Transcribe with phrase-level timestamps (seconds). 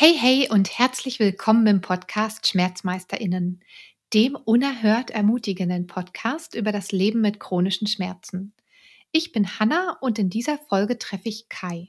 [0.00, 3.64] Hey, hey und herzlich willkommen im Podcast SchmerzmeisterInnen,
[4.14, 8.54] dem unerhört ermutigenden Podcast über das Leben mit chronischen Schmerzen.
[9.10, 11.88] Ich bin Hanna und in dieser Folge treffe ich Kai.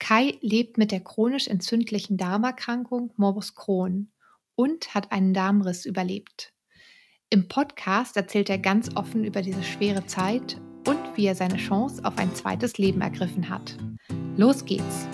[0.00, 4.10] Kai lebt mit der chronisch entzündlichen Darmerkrankung Morbus Crohn
[4.56, 6.52] und hat einen Darmriss überlebt.
[7.30, 12.04] Im Podcast erzählt er ganz offen über diese schwere Zeit und wie er seine Chance
[12.04, 13.76] auf ein zweites Leben ergriffen hat.
[14.36, 15.06] Los geht's!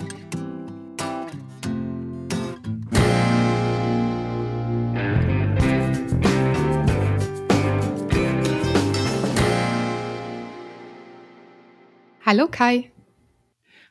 [12.35, 12.91] Hallo Kai.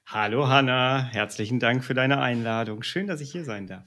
[0.04, 2.82] Hallo Hanna, herzlichen Dank für deine Einladung.
[2.82, 3.86] Schön, dass ich hier sein darf.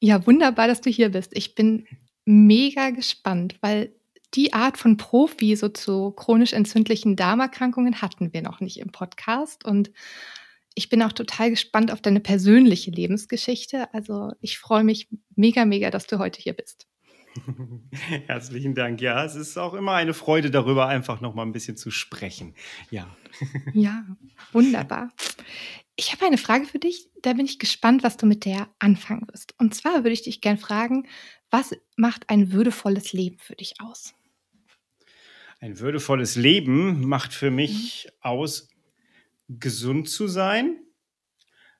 [0.00, 1.30] Ja, wunderbar, dass du hier bist.
[1.34, 1.86] Ich bin
[2.26, 3.94] mega gespannt, weil
[4.34, 9.64] die Art von Profi so zu chronisch entzündlichen Darmerkrankungen hatten wir noch nicht im Podcast.
[9.64, 9.92] Und
[10.74, 13.94] ich bin auch total gespannt auf deine persönliche Lebensgeschichte.
[13.94, 16.86] Also ich freue mich mega, mega, dass du heute hier bist.
[18.26, 19.00] Herzlichen Dank.
[19.00, 22.54] Ja, es ist auch immer eine Freude darüber, einfach noch mal ein bisschen zu sprechen.
[22.90, 23.14] Ja.
[23.74, 24.04] Ja,
[24.52, 25.12] wunderbar.
[25.96, 29.26] Ich habe eine Frage für dich, da bin ich gespannt, was du mit der anfangen
[29.28, 29.54] wirst.
[29.58, 31.08] Und zwar würde ich dich gerne fragen,
[31.50, 34.14] was macht ein würdevolles Leben für dich aus?
[35.60, 38.10] Ein würdevolles Leben macht für mich mhm.
[38.20, 38.68] aus,
[39.48, 40.78] gesund zu sein,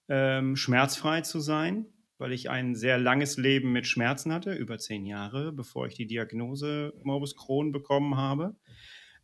[0.08, 1.86] ähm, schmerzfrei zu sein,
[2.18, 6.06] weil ich ein sehr langes Leben mit Schmerzen hatte, über zehn Jahre, bevor ich die
[6.06, 8.56] Diagnose Morbus Crohn bekommen habe.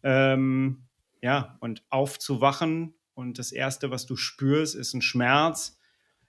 [0.03, 0.89] Ähm,
[1.23, 5.79] ja, und aufzuwachen und das Erste, was du spürst, ist ein Schmerz.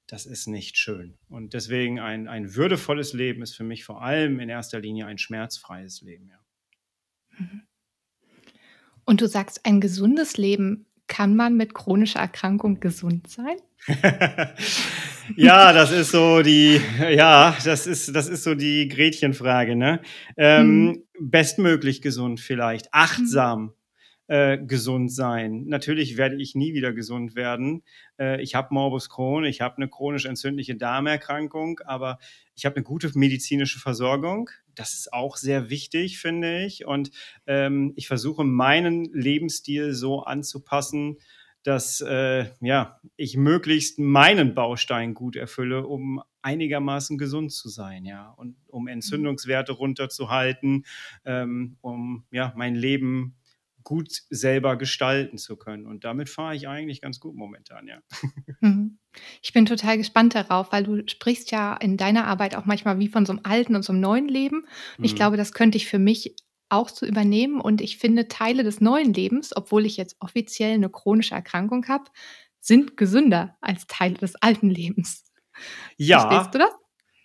[0.08, 1.18] Das ist nicht schön.
[1.30, 5.18] Und deswegen ein, ein würdevolles Leben ist für mich vor allem in erster Linie ein
[5.18, 6.30] schmerzfreies Leben.
[6.30, 6.40] Ja.
[7.38, 7.62] Mhm.
[9.06, 13.58] Und du sagst, ein gesundes Leben, kann man mit chronischer Erkrankung gesund sein?
[15.36, 20.02] ja, das ist so die, ja, das ist, das ist so die Gretchenfrage, ne?
[20.38, 21.04] Ähm, mhm.
[21.20, 23.62] Bestmöglich gesund vielleicht, achtsam.
[23.62, 23.74] Mhm
[24.32, 25.66] äh, gesund sein.
[25.66, 27.84] Natürlich werde ich nie wieder gesund werden.
[28.18, 32.18] Äh, ich habe Morbus Crohn, ich habe eine chronisch entzündliche Darmerkrankung, aber
[32.56, 34.50] ich habe eine gute medizinische Versorgung.
[34.74, 36.86] Das ist auch sehr wichtig, finde ich.
[36.86, 37.12] Und
[37.46, 41.18] ähm, ich versuche meinen Lebensstil so anzupassen,
[41.64, 48.30] dass äh, ja, ich möglichst meinen Baustein gut erfülle, um einigermaßen gesund zu sein, ja,
[48.30, 50.86] und um Entzündungswerte runterzuhalten,
[51.26, 53.36] ähm, um ja mein Leben
[53.84, 55.88] gut selber gestalten zu können.
[55.88, 58.00] Und damit fahre ich eigentlich ganz gut momentan, ja.
[58.62, 59.00] Mhm.
[59.42, 63.08] Ich bin total gespannt darauf, weil du sprichst ja in deiner Arbeit auch manchmal wie
[63.08, 64.66] von so einem alten und so einem neuen Leben.
[64.98, 65.18] Und ich mhm.
[65.18, 66.36] glaube, das könnte ich für mich
[66.72, 67.62] auch so übernehmen.
[67.62, 72.06] Und ich finde, Teile des neuen Lebens, obwohl ich jetzt offiziell eine chronische Erkrankung habe,
[72.60, 75.32] sind gesünder als Teile des alten Lebens.
[75.98, 76.22] Ja.
[76.22, 76.81] Verstehst du das?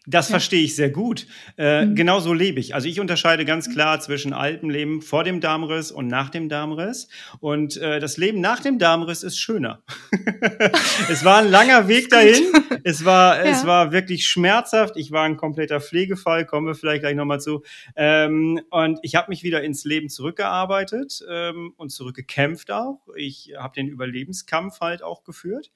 [0.09, 0.35] Das ja.
[0.35, 1.27] verstehe ich sehr gut.
[1.59, 1.97] Äh, mhm.
[1.97, 2.75] Genau so lebe ich.
[2.75, 7.09] Also ich unterscheide ganz klar zwischen altem Leben vor dem Darmriss und nach dem Darmriss.
[7.41, 9.83] Und äh, das Leben nach dem Darmriss ist schöner.
[11.11, 12.45] es war ein langer Weg dahin.
[12.85, 13.51] Es war, ja.
[13.51, 14.97] es war wirklich schmerzhaft.
[14.97, 17.65] Ich war ein kompletter Pflegefall, kommen wir vielleicht gleich nochmal zu.
[17.97, 23.01] Ähm, und ich habe mich wieder ins Leben zurückgearbeitet ähm, und zurückgekämpft auch.
[23.17, 25.73] Ich habe den Überlebenskampf halt auch geführt.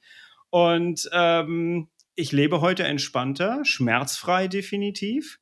[0.50, 5.38] Und ähm, ich lebe heute entspannter, schmerzfrei definitiv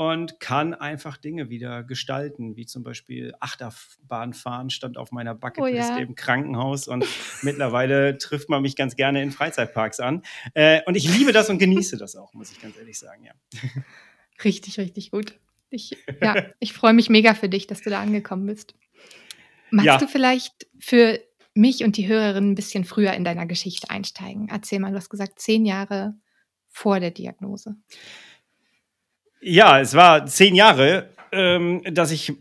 [0.00, 5.90] und kann einfach Dinge wieder gestalten, wie zum Beispiel Achterbahn fahren, stand auf meiner Bucketlist
[5.92, 5.98] oh, ja.
[5.98, 7.04] im Krankenhaus und
[7.42, 10.22] mittlerweile trifft man mich ganz gerne in Freizeitparks an.
[10.54, 13.32] Äh, und ich liebe das und genieße das auch, muss ich ganz ehrlich sagen, ja.
[14.42, 15.38] Richtig, richtig gut.
[15.68, 18.74] Ich, ja, ich freue mich mega für dich, dass du da angekommen bist.
[19.70, 19.98] Magst ja.
[19.98, 21.20] du vielleicht für
[21.60, 24.48] mich und die Hörerin ein bisschen früher in deiner Geschichte einsteigen.
[24.50, 26.14] Erzähl mal, du hast gesagt, zehn Jahre
[26.68, 27.76] vor der Diagnose.
[29.40, 32.32] Ja, es war zehn Jahre, ähm, dass ich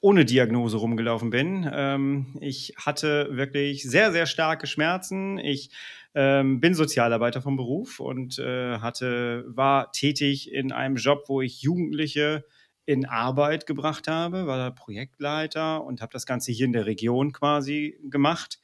[0.00, 1.68] ohne Diagnose rumgelaufen bin.
[1.72, 5.38] Ähm, ich hatte wirklich sehr, sehr starke Schmerzen.
[5.38, 5.70] Ich
[6.14, 11.62] ähm, bin Sozialarbeiter vom Beruf und äh, hatte, war tätig in einem Job, wo ich
[11.62, 12.44] Jugendliche
[12.86, 17.32] in Arbeit gebracht habe, war da Projektleiter und habe das Ganze hier in der Region
[17.32, 18.60] quasi gemacht.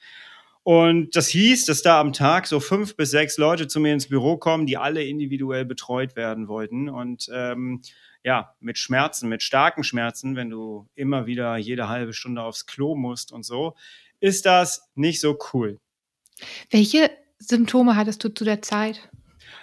[0.63, 4.09] Und das hieß, dass da am Tag so fünf bis sechs Leute zu mir ins
[4.09, 6.89] Büro kommen, die alle individuell betreut werden wollten.
[6.91, 7.81] Und ähm,
[8.23, 12.95] ja, mit Schmerzen, mit starken Schmerzen, wenn du immer wieder jede halbe Stunde aufs Klo
[12.95, 13.75] musst und so,
[14.21, 15.79] ist das nicht so cool.
[16.71, 19.09] Welche Symptome hattest du zu der Zeit?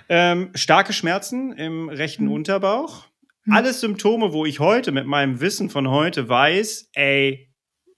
[0.10, 2.32] Ähm, starke Schmerzen im rechten hm.
[2.32, 3.06] Unterbauch.
[3.50, 7.50] Alles Symptome, wo ich heute mit meinem Wissen von heute weiß, ey,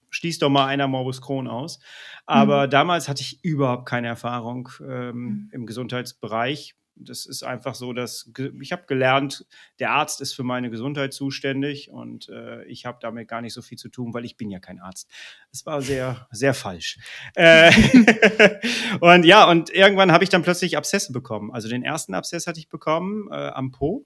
[0.10, 1.80] schließt doch mal einer Morbus Crohn aus.
[2.26, 2.70] Aber mhm.
[2.70, 5.50] damals hatte ich überhaupt keine Erfahrung ähm, mhm.
[5.52, 6.76] im Gesundheitsbereich.
[6.96, 8.30] das ist einfach so, dass
[8.62, 9.48] ich habe gelernt,
[9.80, 13.62] der Arzt ist für meine Gesundheit zuständig und äh, ich habe damit gar nicht so
[13.62, 15.10] viel zu tun, weil ich bin ja kein Arzt.
[15.52, 17.00] Das war sehr, sehr falsch.
[17.36, 17.72] Äh,
[19.00, 21.52] und ja, und irgendwann habe ich dann plötzlich Abszesse bekommen.
[21.52, 24.06] Also den ersten Abszess hatte ich bekommen äh, am Po.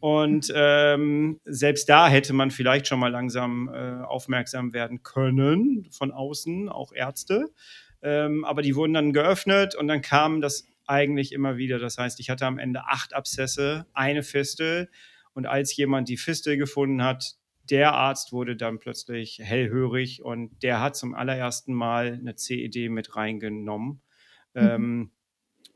[0.00, 6.10] Und ähm, selbst da hätte man vielleicht schon mal langsam äh, aufmerksam werden können von
[6.10, 7.50] außen, auch Ärzte.
[8.02, 11.78] Ähm, aber die wurden dann geöffnet und dann kam das eigentlich immer wieder.
[11.78, 14.90] Das heißt, ich hatte am Ende acht Abszesse, eine Fistel.
[15.32, 17.36] Und als jemand die Fistel gefunden hat,
[17.70, 23.14] der Arzt wurde dann plötzlich hellhörig und der hat zum allerersten Mal eine CED mit
[23.14, 24.02] reingenommen.
[24.54, 24.60] Mhm.
[24.60, 25.10] Ähm,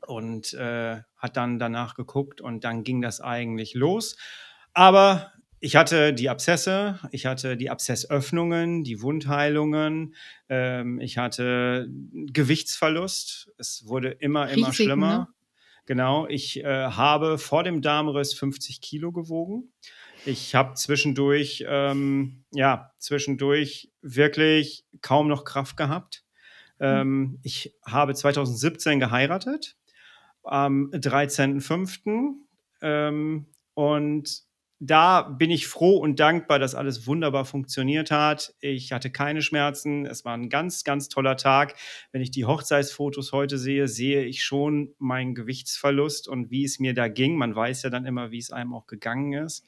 [0.05, 4.15] und äh, hat dann danach geguckt und dann ging das eigentlich los.
[4.73, 10.13] Aber ich hatte die Abszesse, ich hatte die Abszessöffnungen, die Wundheilungen,
[10.49, 13.51] ähm, ich hatte Gewichtsverlust.
[13.57, 15.17] Es wurde immer, immer Riesig, schlimmer.
[15.17, 15.27] Ne?
[15.87, 19.71] Genau, ich äh, habe vor dem Darmriss 50 Kilo gewogen.
[20.25, 26.23] Ich habe zwischendurch, ähm, ja, zwischendurch wirklich kaum noch Kraft gehabt.
[26.79, 26.87] Hm.
[26.87, 29.77] Ähm, ich habe 2017 geheiratet
[30.45, 32.33] am 13.05.
[32.81, 34.45] Ähm, und
[34.79, 38.53] da bin ich froh und dankbar, dass alles wunderbar funktioniert hat.
[38.59, 40.05] Ich hatte keine Schmerzen.
[40.05, 41.75] Es war ein ganz, ganz toller Tag.
[42.11, 46.93] Wenn ich die Hochzeitsfotos heute sehe, sehe ich schon meinen Gewichtsverlust und wie es mir
[46.93, 47.37] da ging.
[47.37, 49.65] Man weiß ja dann immer, wie es einem auch gegangen ist.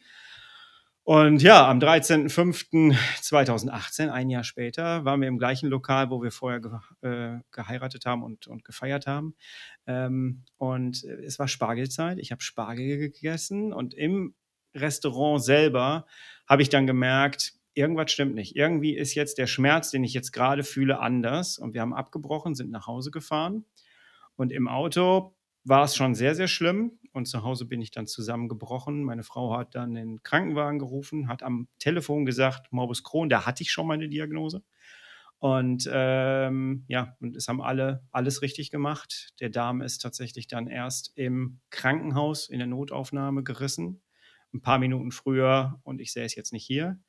[1.09, 6.59] Und ja, am 13.05.2018, ein Jahr später, waren wir im gleichen Lokal, wo wir vorher
[6.59, 9.33] ge äh, geheiratet haben und, und gefeiert haben.
[9.85, 12.19] Ähm, und es war Spargelzeit.
[12.19, 14.35] Ich habe Spargel gegessen und im
[14.75, 16.07] Restaurant selber
[16.45, 18.57] habe ich dann gemerkt, irgendwas stimmt nicht.
[18.57, 21.57] Irgendwie ist jetzt der Schmerz, den ich jetzt gerade fühle, anders.
[21.57, 23.63] Und wir haben abgebrochen, sind nach Hause gefahren.
[24.35, 26.99] Und im Auto war es schon sehr, sehr schlimm.
[27.17, 29.03] Und zu Hause bin ich dann zusammengebrochen.
[29.03, 33.63] Meine Frau hat dann den Krankenwagen gerufen, hat am Telefon gesagt, Morbus Crohn, da hatte
[33.63, 34.61] ich schon meine Diagnose.
[35.39, 39.33] Und ähm, ja, und es haben alle alles richtig gemacht.
[39.39, 44.03] Der Darm ist tatsächlich dann erst im Krankenhaus in der Notaufnahme gerissen.
[44.53, 46.99] Ein paar Minuten früher, und ich sehe es jetzt nicht hier,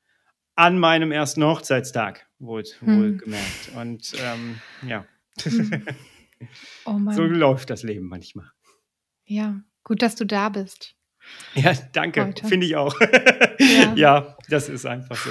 [0.54, 2.98] an meinem ersten Hochzeitstag, wohl, hm.
[2.98, 3.72] wohl gemerkt.
[3.76, 4.58] Und ähm,
[4.88, 5.04] ja.
[5.42, 5.84] Hm.
[6.84, 8.48] Oh so läuft das Leben manchmal.
[9.24, 10.94] Ja, Gut, dass du da bist.
[11.54, 12.34] Ja, danke.
[12.46, 12.98] Finde ich auch.
[13.58, 13.94] Ja.
[13.96, 14.36] ja.
[14.48, 15.30] das ist einfach so.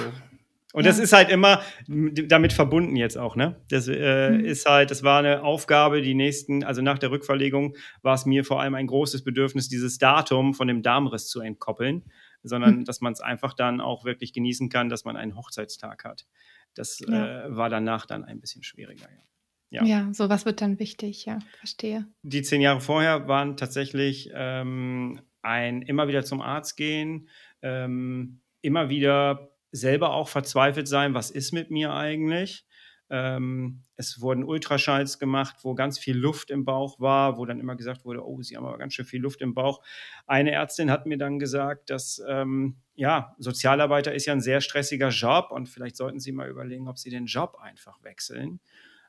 [0.74, 0.90] Und ja.
[0.90, 3.56] das ist halt immer damit verbunden jetzt auch, ne?
[3.70, 4.44] Das äh, mhm.
[4.44, 8.44] ist halt, das war eine Aufgabe, die nächsten, also nach der Rückverlegung war es mir
[8.44, 12.04] vor allem ein großes Bedürfnis, dieses Datum von dem Darmriss zu entkoppeln,
[12.42, 12.84] sondern mhm.
[12.84, 16.26] dass man es einfach dann auch wirklich genießen kann, dass man einen Hochzeitstag hat.
[16.74, 17.46] Das ja.
[17.46, 19.22] äh, war danach dann ein bisschen schwieriger, ja.
[19.70, 19.84] Ja.
[19.84, 22.06] ja, sowas wird dann wichtig, ja, verstehe.
[22.22, 27.28] Die zehn Jahre vorher waren tatsächlich ähm, ein immer wieder zum Arzt gehen,
[27.60, 32.64] ähm, immer wieder selber auch verzweifelt sein, was ist mit mir eigentlich?
[33.10, 37.74] Ähm, es wurden Ultraschalls gemacht, wo ganz viel Luft im Bauch war, wo dann immer
[37.74, 39.82] gesagt wurde, oh, Sie haben aber ganz schön viel Luft im Bauch.
[40.26, 45.08] Eine Ärztin hat mir dann gesagt, dass ähm, ja, Sozialarbeiter ist ja ein sehr stressiger
[45.08, 48.60] Job und vielleicht sollten Sie mal überlegen, ob Sie den Job einfach wechseln.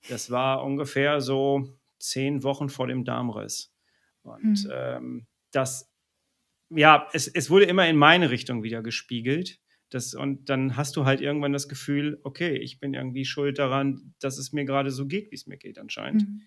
[0.07, 3.73] Das war ungefähr so zehn Wochen vor dem Darmriss.
[4.21, 4.71] Und mhm.
[4.73, 5.91] ähm, das,
[6.69, 9.59] ja, es, es wurde immer in meine Richtung wieder gespiegelt.
[9.89, 14.13] Das, und dann hast du halt irgendwann das Gefühl, okay, ich bin irgendwie schuld daran,
[14.19, 16.27] dass es mir gerade so geht, wie es mir geht anscheinend.
[16.27, 16.41] Mhm.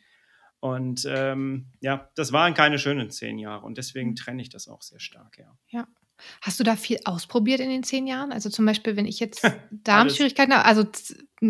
[0.61, 4.15] Und ähm, ja, das waren keine schönen zehn Jahre und deswegen mhm.
[4.15, 5.59] trenne ich das auch sehr stark, ja.
[5.71, 5.89] Ja.
[6.41, 8.33] Hast du da viel ausprobiert in den zehn Jahren?
[8.33, 10.85] Also zum Beispiel, wenn ich jetzt Darmschwierigkeiten habe, also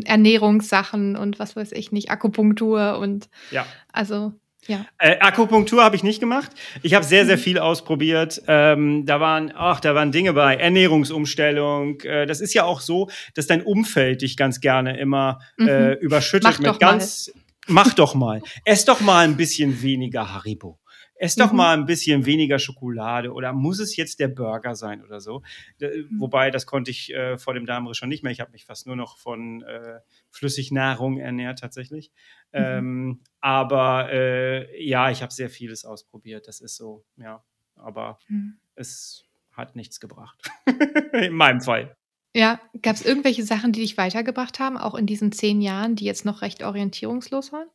[0.05, 3.67] Ernährungssachen und was weiß ich nicht, Akupunktur und ja.
[3.93, 4.33] also
[4.69, 4.87] ja.
[4.99, 6.53] Äh, Akupunktur habe ich nicht gemacht.
[6.83, 7.41] Ich habe sehr, sehr mhm.
[7.41, 8.43] viel ausprobiert.
[8.47, 10.55] Ähm, da waren, ach, da waren Dinge bei.
[10.55, 12.01] Ernährungsumstellung.
[12.03, 15.69] Äh, das ist ja auch so, dass dein Umfeld dich ganz gerne immer mhm.
[15.69, 17.33] äh, überschüttet Mach mit ganz.
[17.35, 17.43] Mal.
[17.69, 18.43] Mach doch mal.
[18.65, 20.79] Ess doch mal ein bisschen weniger Haribo
[21.23, 21.57] ess doch mhm.
[21.57, 25.43] mal ein bisschen weniger Schokolade oder muss es jetzt der Burger sein oder so.
[25.81, 26.09] Mhm.
[26.19, 28.33] Wobei, das konnte ich äh, vor dem Darmriss schon nicht mehr.
[28.33, 30.01] Ich habe mich fast nur noch von äh,
[30.31, 32.11] Flüssignahrung ernährt tatsächlich.
[32.53, 32.61] Mhm.
[32.61, 36.49] Ähm, aber äh, ja, ich habe sehr vieles ausprobiert.
[36.49, 37.45] Das ist so, ja.
[37.77, 38.59] Aber mhm.
[38.75, 40.51] es hat nichts gebracht.
[41.13, 41.97] in meinem Fall.
[42.35, 46.05] Ja, gab es irgendwelche Sachen, die dich weitergebracht haben, auch in diesen zehn Jahren, die
[46.05, 47.69] jetzt noch recht orientierungslos waren?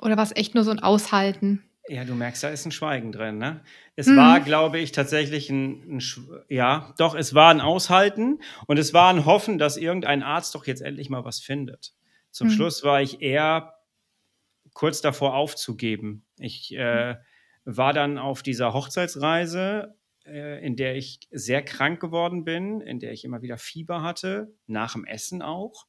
[0.00, 1.64] Oder war es echt nur so ein Aushalten?
[1.88, 3.38] Ja, du merkst, da ist ein Schweigen drin.
[3.38, 3.60] Ne?
[3.96, 4.16] Es hm.
[4.16, 6.02] war, glaube ich, tatsächlich ein, ein,
[6.48, 10.66] ja, doch, es war ein Aushalten und es war ein Hoffen, dass irgendein Arzt doch
[10.66, 11.94] jetzt endlich mal was findet.
[12.30, 12.54] Zum hm.
[12.54, 13.74] Schluss war ich eher
[14.74, 16.24] kurz davor aufzugeben.
[16.38, 17.16] Ich äh,
[17.64, 23.12] war dann auf dieser Hochzeitsreise, äh, in der ich sehr krank geworden bin, in der
[23.12, 25.86] ich immer wieder Fieber hatte, nach dem Essen auch.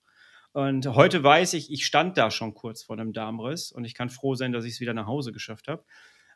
[0.51, 4.09] Und heute weiß ich, ich stand da schon kurz vor einem Darmriss und ich kann
[4.09, 5.83] froh sein, dass ich es wieder nach Hause geschafft habe.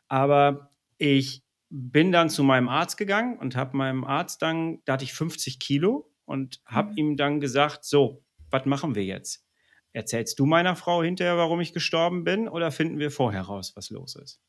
[0.08, 5.04] Aber ich bin dann zu meinem Arzt gegangen und habe meinem Arzt dann, da hatte
[5.04, 6.96] ich 50 Kilo und habe mhm.
[6.96, 9.44] ihm dann gesagt, so, was machen wir jetzt?
[9.92, 13.90] Erzählst du meiner Frau hinterher, warum ich gestorben bin, oder finden wir vorher raus, was
[13.90, 14.40] los ist?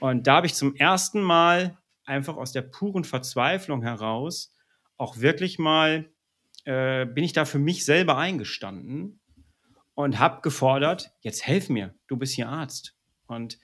[0.00, 4.54] Und da habe ich zum ersten Mal einfach aus der puren Verzweiflung heraus
[4.96, 6.10] auch wirklich mal,
[6.64, 9.20] äh, bin ich da für mich selber eingestanden
[9.94, 12.96] und habe gefordert, jetzt helf mir, du bist hier Arzt.
[13.26, 13.58] Und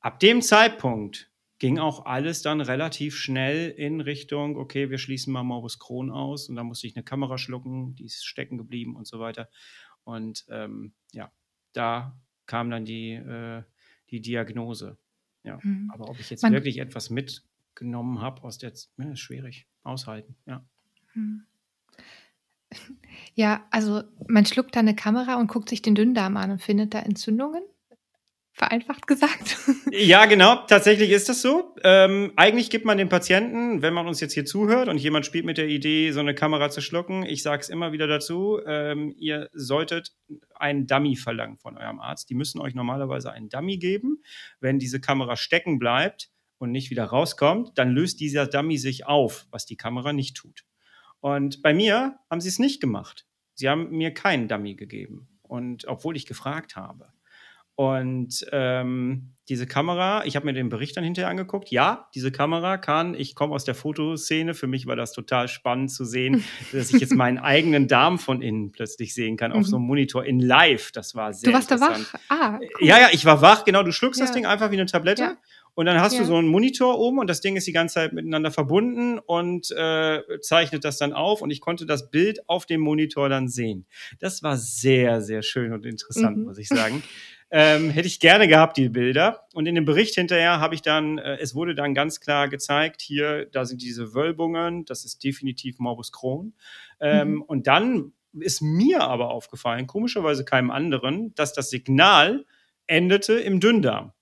[0.00, 5.42] ab dem Zeitpunkt ging auch alles dann relativ schnell in Richtung, okay, wir schließen mal
[5.42, 9.06] Morbus Crohn aus und da musste ich eine Kamera schlucken, die ist stecken geblieben und
[9.06, 9.48] so weiter.
[10.04, 11.30] Und ähm, ja,
[11.72, 13.62] da kam dann die, äh,
[14.10, 14.98] die Diagnose.
[15.44, 15.90] Ja, mhm.
[15.92, 20.36] aber ob ich jetzt Man wirklich etwas mitgenommen habe aus der, ja, ist schwierig, aushalten,
[20.46, 20.64] ja.
[21.14, 21.44] Mhm.
[23.34, 26.94] Ja, also man schluckt da eine Kamera und guckt sich den Dünndarm an und findet
[26.94, 27.62] da Entzündungen
[28.52, 29.56] vereinfacht gesagt.
[29.92, 31.74] Ja, genau, tatsächlich ist das so.
[31.82, 35.44] Ähm, eigentlich gibt man dem Patienten, wenn man uns jetzt hier zuhört und jemand spielt
[35.44, 39.14] mit der Idee, so eine Kamera zu schlucken, ich sage es immer wieder dazu, ähm,
[39.16, 40.12] ihr solltet
[40.54, 42.28] einen Dummy verlangen von eurem Arzt.
[42.30, 44.22] Die müssen euch normalerweise einen Dummy geben.
[44.60, 49.46] Wenn diese Kamera stecken bleibt und nicht wieder rauskommt, dann löst dieser Dummy sich auf,
[49.50, 50.64] was die Kamera nicht tut.
[51.20, 53.26] Und bei mir haben sie es nicht gemacht.
[53.54, 55.28] Sie haben mir keinen Dummy gegeben.
[55.42, 57.12] Und obwohl ich gefragt habe.
[57.80, 61.70] Und ähm, diese Kamera, ich habe mir den Bericht dann hinterher angeguckt.
[61.70, 65.90] Ja, diese Kamera kann, ich komme aus der Fotoszene, für mich war das total spannend
[65.90, 69.76] zu sehen, dass ich jetzt meinen eigenen Darm von innen plötzlich sehen kann auf so
[69.76, 69.88] einem mhm.
[69.88, 70.92] Monitor in live.
[70.92, 72.14] Das war sehr Du warst da wach?
[72.28, 72.68] Ah, cool.
[72.86, 73.82] Ja, ja, ich war wach, genau.
[73.82, 74.26] Du schluckst ja.
[74.26, 75.22] das Ding einfach wie eine Tablette.
[75.22, 75.36] Ja.
[75.80, 76.18] Und dann hast ja.
[76.18, 79.70] du so einen Monitor oben und das Ding ist die ganze Zeit miteinander verbunden und
[79.70, 83.86] äh, zeichnet das dann auf und ich konnte das Bild auf dem Monitor dann sehen.
[84.18, 86.44] Das war sehr, sehr schön und interessant, mhm.
[86.44, 87.02] muss ich sagen.
[87.50, 89.46] Ähm, hätte ich gerne gehabt, die Bilder.
[89.54, 93.00] Und in dem Bericht hinterher habe ich dann, äh, es wurde dann ganz klar gezeigt,
[93.00, 96.52] hier, da sind diese Wölbungen, das ist definitiv Morbus Crohn.
[97.00, 97.42] Ähm, mhm.
[97.42, 102.44] Und dann ist mir aber aufgefallen, komischerweise keinem anderen, dass das Signal
[102.86, 104.12] endete im Dünndarm.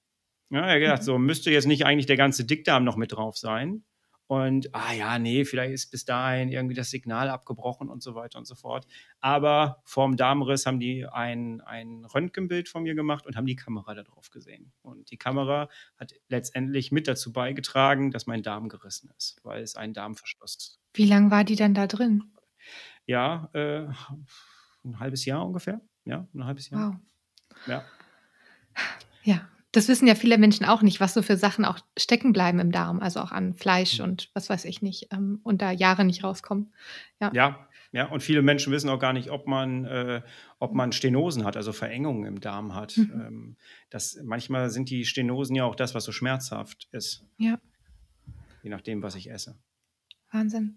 [0.51, 1.07] Ja, er hat gedacht, mhm.
[1.07, 3.85] so müsste jetzt nicht eigentlich der ganze Dickdarm noch mit drauf sein.
[4.29, 8.39] Und, ah ja, nee, vielleicht ist bis dahin irgendwie das Signal abgebrochen und so weiter
[8.39, 8.87] und so fort.
[9.21, 13.95] Aber vorm Darmriss haben die ein, ein Röntgenbild von mir gemacht und haben die Kamera
[13.95, 14.71] da drauf gesehen.
[14.83, 19.77] Und die Kamera hat letztendlich mit dazu beigetragen, dass mein Darm gerissen ist, weil es
[19.77, 20.81] ein Darmverschluss ist.
[20.93, 22.25] Wie lange war die dann da drin?
[23.07, 23.87] Ja, äh,
[24.85, 25.81] ein halbes Jahr ungefähr.
[26.05, 26.91] Ja, ein halbes Jahr.
[26.93, 27.67] Wow.
[27.67, 27.85] Ja.
[29.23, 32.59] Ja, das wissen ja viele Menschen auch nicht, was so für Sachen auch stecken bleiben
[32.59, 34.05] im Darm, also auch an Fleisch mhm.
[34.05, 36.73] und was weiß ich nicht, ähm, und da Jahre nicht rauskommen.
[37.21, 37.31] Ja.
[37.35, 37.69] ja.
[37.93, 40.23] ja, und viele Menschen wissen auch gar nicht, ob man, äh,
[40.59, 42.97] ob man Stenosen hat, also Verengungen im Darm hat.
[42.97, 43.13] Mhm.
[43.13, 43.57] Ähm,
[43.91, 47.25] das, manchmal sind die Stenosen ja auch das, was so schmerzhaft ist.
[47.37, 47.59] Ja.
[48.63, 49.59] Je nachdem, was ich esse.
[50.33, 50.77] Wahnsinn.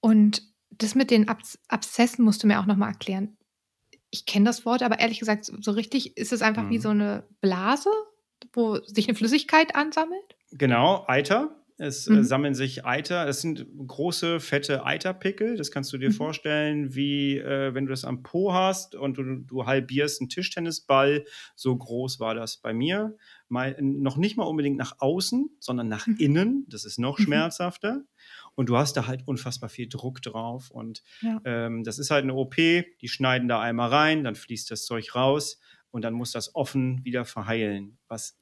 [0.00, 3.36] Und das mit den Abs Abszessen musst du mir auch nochmal erklären.
[4.10, 6.70] Ich kenne das Wort, aber ehrlich gesagt, so richtig ist es einfach mhm.
[6.70, 7.90] wie so eine Blase
[8.52, 10.36] wo sich eine Flüssigkeit ansammelt?
[10.52, 11.56] Genau, Eiter.
[11.80, 12.18] Es äh, mhm.
[12.18, 13.26] äh, sammeln sich Eiter.
[13.26, 15.56] Es sind große, fette Eiterpickel.
[15.56, 16.14] Das kannst du dir mhm.
[16.14, 21.24] vorstellen, wie äh, wenn du das am Po hast und du, du, halbierst einen Tischtennisball.
[21.56, 23.16] So groß war das bei mir.
[23.48, 26.16] Mal, noch nicht mal unbedingt nach außen, sondern nach mhm.
[26.18, 26.66] innen.
[26.68, 27.24] Das ist noch mhm.
[27.24, 28.02] schmerzhafter.
[28.54, 30.70] Und du hast da halt unfassbar viel Druck drauf.
[30.70, 31.40] Und ja.
[31.46, 32.56] ähm, das ist halt eine OP.
[32.56, 35.58] Die schneiden da einmal rein, dann fließt das Zeug raus
[35.90, 38.38] und dann muss das offen wieder verheilen, was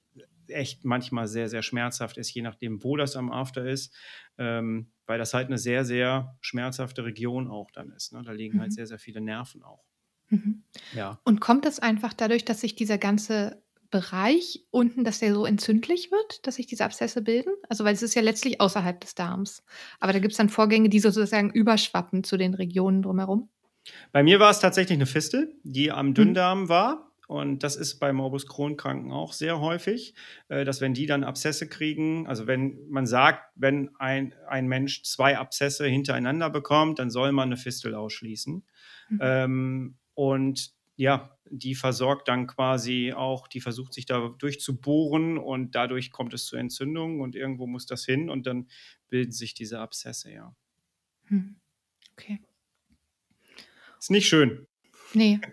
[0.49, 3.95] echt manchmal sehr, sehr schmerzhaft ist, je nachdem, wo das am After ist,
[4.39, 8.13] ähm, weil das halt eine sehr, sehr schmerzhafte Region auch dann ist.
[8.13, 8.23] Ne?
[8.25, 8.63] Da liegen halt mhm.
[8.63, 9.85] halt sehr, sehr viele Nerven auch.
[10.31, 10.63] Mhm.
[10.95, 11.21] Ja.
[11.25, 16.11] Und kommt das einfach dadurch, dass sich dieser ganze Bereich unten, dass der so entzündlich
[16.11, 17.53] wird, dass sich diese Abszesse bilden?
[17.71, 19.63] Also, weil es ist ja letztlich außerhalb des Darms.
[19.99, 23.49] Aber da gibt es dann Vorgänge, die sozusagen überschwappen zu den Regionen drumherum.
[24.13, 26.15] Bei mir war es tatsächlich eine Fistel, die am mhm.
[26.15, 26.69] Dünndarm mhm.
[26.69, 27.08] war.
[27.29, 30.15] Und das ist bei Morbus Crohn-Kranken auch sehr häufig,
[30.49, 35.03] äh, dass wenn die dann Abszesse kriegen, also wenn man sagt, wenn ein, ein Mensch
[35.03, 38.65] zwei Abszesse hintereinander bekommt, dann soll man eine Fistel ausschließen.
[39.11, 39.19] Mhm.
[39.21, 46.11] Ähm, und ja, die versorgt dann quasi auch, die versucht sich da durchzubohren und dadurch
[46.11, 48.69] kommt es zu Entzündungen und irgendwo muss das hin und dann
[49.11, 50.57] bilden sich diese Abszesse, ja.
[51.27, 51.57] Hm.
[52.13, 52.41] Okay.
[53.99, 54.67] Ist nicht schön.
[55.13, 55.41] Nee.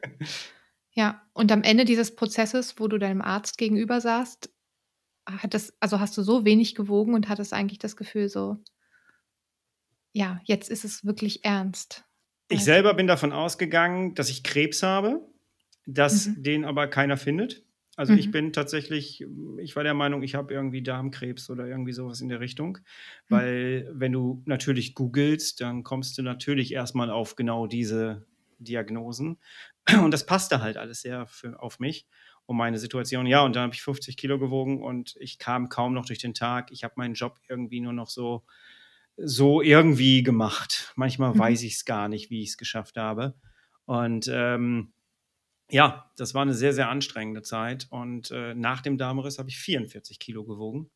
[0.95, 4.49] Ja, und am Ende dieses Prozesses, wo du deinem Arzt gegenüber saßt,
[5.29, 8.57] hat das, also hast du so wenig gewogen und hattest eigentlich das Gefühl so,
[10.13, 12.05] ja, jetzt ist es wirklich ernst?
[12.47, 15.21] Ich Also selber bin davon ausgegangen, dass ich Krebs habe,
[15.87, 16.35] dass Mhm.
[16.35, 17.63] den aber keiner findet.
[17.97, 18.31] Also, ich Mhm.
[18.31, 19.25] bin tatsächlich
[19.59, 22.79] ich war der Meinung, ich habe irgendwie Darmkrebs oder irgendwie so was in der Richtung.
[23.29, 23.37] Hm.
[23.37, 28.25] Weil wenn du natürlich googelst, dann kommst du natürlich erst mal auf genau diese
[28.59, 29.37] Diagnosen.
[30.05, 32.07] Und das passte halt alles sehr für auf mich
[32.45, 33.27] und meine Situation.
[33.27, 36.33] Ja, und dann habe ich 50 Kilo gewogen und ich kam kaum noch durch den
[36.33, 36.71] Tag.
[36.71, 38.45] Ich habe meinen Job irgendwie nur noch so
[39.17, 40.93] so irgendwie gemacht.
[40.97, 41.39] Manchmal Mhm.
[41.39, 43.35] weiß ich's gar nicht, wie ich's geschafft habe.
[43.85, 44.93] Und, ähm,
[45.71, 47.87] ja, das war 'ne sehr, sehr anstrengende Zeit.
[47.91, 50.91] Und, äh, nach dem Darmriss habe ich 44 Kilo gewogen.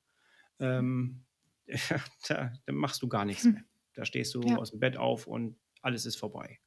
[0.60, 1.26] Ähm,
[2.30, 3.52] da da machst du gar nichts Hm.
[3.52, 3.64] mehr.
[3.96, 4.60] Da stehst du Ja.
[4.60, 6.60] aus'm Bett auf und alles ist vorbei.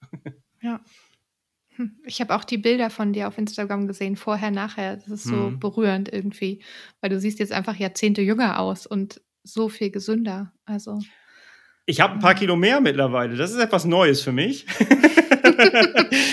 [0.62, 0.80] Ja.
[1.76, 4.96] Hm, ich habe auch die Bilder von dir auf Instagram gesehen, vorher, nachher.
[4.96, 5.58] Das ist so Mhm.
[5.58, 6.62] berührend irgendwie,
[7.00, 10.52] weil du siehst jetzt einfach Jahrzehnte jünger aus und so viel gesünder.
[10.64, 11.00] Also
[11.86, 13.36] Ich habe 'n paar ähm Kilo mehr mittlerweile.
[13.36, 14.66] Das ist etwas Neues für mich.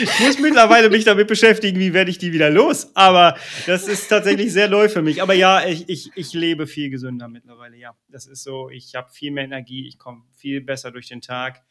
[0.02, 2.92] Ich muss mittlerweile mich damit beschäftigen, wie werde ich die wieder los?
[2.96, 5.22] Aber das ist tatsächlich sehr neu für mich.
[5.22, 7.96] Aber ja, ich ich ich lebe viel gesünder mittlerweile, ja.
[8.08, 11.62] Das ist so, ich habe viel mehr Energie, ich komme viel besser durch den Tag.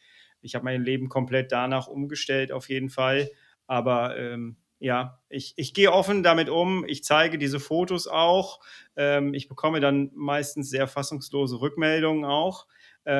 [0.40, 3.30] Ich habe mein Leben komplett danach umgestellt auf jeden Fall.
[3.68, 6.84] Aber, ähm, ja, ich ich gehe offen damit um.
[6.86, 8.60] Ich zeige diese Fotos auch.
[8.96, 12.66] Ähm, ich bekomme dann meistens sehr fassungslose Rückmeldungen auch.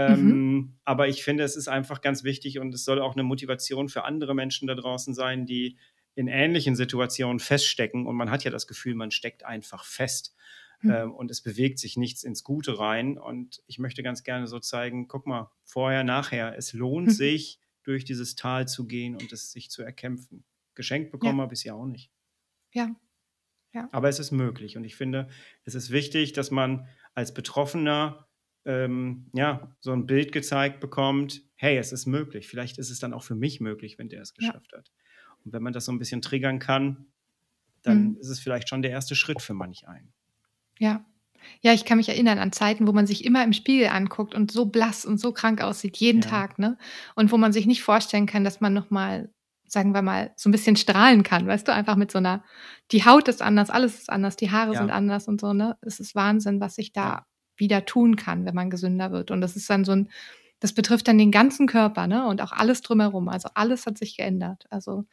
[0.07, 0.38] Mhm.
[0.38, 3.88] Ähm, aber ich finde, es ist einfach ganz wichtig und es soll auch 'ne Motivation
[3.90, 5.78] für andere Menschen da draußen sein, die
[6.17, 8.07] in ähnlichen Situationen feststecken.
[8.07, 10.35] Und man hat ja das Gefühl, man steckt einfach fest,
[10.83, 10.90] Hm.
[10.90, 13.19] ähm, und es bewegt sich nichts ins Gute rein.
[13.19, 16.57] Und ich möchte ganz gerne so zeigen: „Guck mal, vorher, nachher.
[16.57, 17.12] Es lohnt Hm.
[17.12, 20.45] sich, durch dieses Tal zu gehen und es sich zu erkämpfen.“
[20.76, 21.33] Geschenkt Ja.
[21.33, 22.09] bekommen habe ich's ja auch nicht.
[22.75, 22.95] Ja.
[23.75, 23.90] Ja.
[23.92, 25.28] Aber es ist möglich und ich finde,
[25.64, 28.28] es ist wichtig, dass man als Betroffener,
[28.66, 32.48] ähm, ja, so 'n Bild gezeigt bekommt: „Hey, es ist möglich.
[32.48, 34.59] Vielleicht ist es dann auch für mich möglich, wenn der es Ja.
[34.59, 34.90] geschafft hat.“
[35.44, 37.07] Und wenn man das so 'n bisschen triggern kann,
[37.83, 38.18] dann Mhm.
[38.18, 40.12] ist es vielleicht schon der erste Schritt für manch einen.
[40.81, 41.05] Ja.
[41.62, 44.51] Ja, ich kann mich erinnern an Zeiten, wo man sich immer im Spiegel anguckt und
[44.53, 46.29] so blass und so krank aussieht, jeden Ja.
[46.29, 46.79] Tag, ne?
[47.16, 49.31] Und wo man sich nicht vorstellen kann, dass man noch mal,
[49.66, 51.72] sagen wir mal, so 'n bisschen strahlen kann, weißt du?
[51.74, 52.44] Einfach mit so 'ner
[52.92, 54.94] die Haut ist anders, alles ist anders, die Haare sind Ja.
[54.96, 55.77] anders und so, ne?
[55.81, 57.03] Es ist Wahnsinn, was sich Ja.
[57.03, 59.31] da wieder tun kann, wenn man gesünder wird.
[59.33, 60.09] Und das ist dann so 'n
[60.61, 63.29] das betrifft dann den ganzen Körper, ne, und auch alles drumherum.
[63.29, 64.64] Also, alles hat sich geändert.
[64.70, 65.05] Also,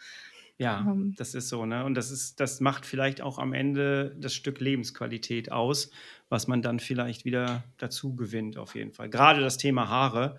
[0.59, 1.85] Ja, ähm das ist so, ne?
[1.85, 5.89] Und das ist das macht vielleicht auch am Ende das Stück Lebensqualität aus,
[6.29, 9.09] was man dann vielleicht wieder dazu gewinnt auf jeden Fall.
[9.09, 10.37] Grade das Thema Haare,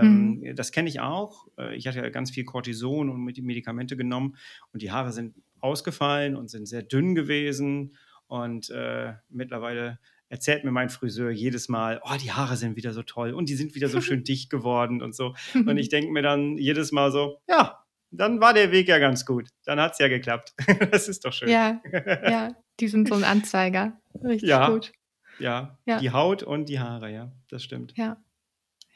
[0.00, 0.40] Mhm.
[0.40, 1.48] ähm, das kenne ich auch.
[1.58, 4.36] Äh, ich hatte ja ganz viel Cortison und Medi Medikamente genommen
[4.72, 7.96] und die Haare sind ausgefallen und sind sehr dünn gewesen.
[8.26, 13.02] Und, äh, mittlerweile erzählt mir mein Friseur jedes Mal: „Oh, die Haare sind wieder so
[13.02, 15.34] toll und die sind wieder so schön dicht geworden“ und so.
[15.64, 17.79] Und ich denke mir dann jedes Mal so: „Ja,
[18.10, 19.48] dann war der Weg ja ganz gut.
[19.64, 20.54] Dann hat's ja geklappt.“
[20.92, 21.54] Das ist doch schön.
[21.54, 21.82] Ja,
[22.24, 24.00] ja, die sind so 'n Anzeiger.
[24.22, 24.92] Richtig Ja, gut.
[25.38, 26.00] ja, Ja.
[26.00, 27.96] die Haut und die Haare, ja, das stimmt.
[27.96, 28.16] Ja,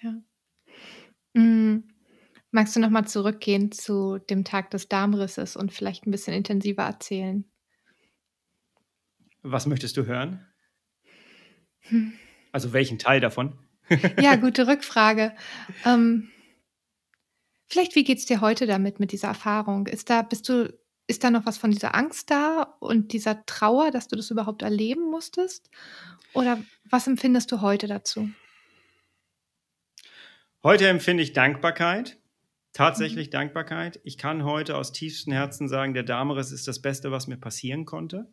[0.03, 0.23] ja.
[1.37, 1.89] Hm,
[2.53, 6.85] magst du noch mal zurückgehen zu dem Tag des Darmrisses und vielleicht 'n bisschen intensiver
[6.85, 7.45] erzählen?
[9.43, 10.47] Was möchtest du hören?
[11.91, 12.09] Hm.
[12.53, 13.59] Also, welchen Teil davon?
[14.19, 15.35] Ja, gute Rückfrage.
[15.85, 16.34] Ähm
[17.75, 19.87] vielleicht, wie geht's dir heute damit mit dieser Erfahrung?
[19.89, 20.73] Ist da bist du
[21.09, 24.63] ist da noch was von dieser Angst da und dieser Trauer, dass du das überhaupt
[24.63, 25.69] erleben musstest?
[26.35, 28.35] Oder was empfindest du heute dazu?
[30.65, 32.73] Heute empfinde ich Dankbarkeit, Mhm.
[32.73, 34.01] tatsächlich Dankbarkeit.
[34.05, 37.85] Ich kann heute aus tiefstem Herzen sagen, der Darmriss ist das Beste, was mir passieren
[37.85, 38.33] konnte.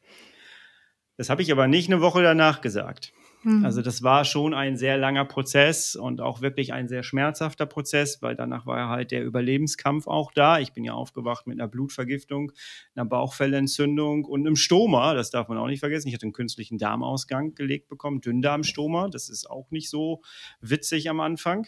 [1.19, 3.13] Das habe ich aber nicht 'ne Woche danach gesagt.
[3.59, 3.83] Also, Mhm.
[3.83, 8.35] das war schon ein sehr langer Prozess und auch wirklich ein sehr schmerzhafter Prozess, weil
[8.35, 10.59] danach war halt der Überlebenskampf auch da.
[10.59, 12.51] Ich bin ja aufgewacht mit 'ner Blutvergiftung,
[12.95, 15.13] 'ner Bauchfellentzündung und 'nem Stoma.
[15.13, 16.07] Das darf man auch nicht vergessen.
[16.07, 19.09] Ich hatte 'n künstlichen Darmausgang gelegt bekommen, Dünndarmstoma.
[19.09, 20.21] Das ist auch nicht so
[20.61, 21.67] witzig am Anfang,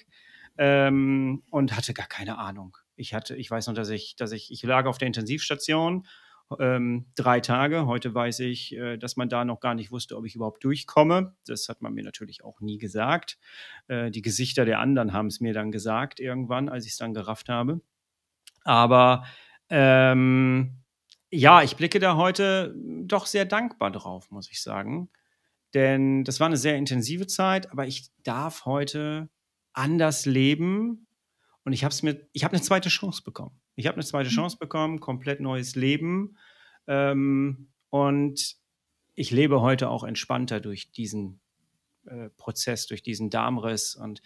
[0.58, 2.78] ähm, und hatte gar keine Ahnung.
[2.96, 6.08] Ich hatte ich weiß noch, dass ich dass ich ich lag auf der Intensivstation,
[6.60, 7.86] ähm, 3 Tage.
[7.88, 11.36] Heute weiß ich, äh, dass man da noch gar nicht wusste, ob ich überhaupt durchkomme.
[11.48, 13.38] Das hat man mir natürlich auch nie gesagt.
[13.88, 17.82] Äh, die Gesichter der anderen haben's mir dann gesagt irgendwann, als ich's dann gerafft habe.
[18.66, 19.26] Aber,
[19.70, 20.78] ähm,
[21.32, 25.10] ja, ich blicke da heute doch sehr dankbar drauf, muss ich sagen.
[25.76, 29.30] Denn das war 'ne sehr intensive Zeit, aber ich darf heute
[29.74, 31.08] anders leben
[31.66, 32.90] und ich habe es mir ich habe 'ne 2.
[32.90, 33.60] Chance bekommen.
[33.76, 34.24] Ich habe 'ne 2.
[34.30, 34.30] Mhm.
[34.30, 36.38] Chance bekommen, komplett neues Leben,
[36.88, 38.56] ähm, und
[39.16, 41.40] ich lebe heute auch entspannter durch diesen
[42.08, 44.22] äh, Prozess, durch diesen Darmriss und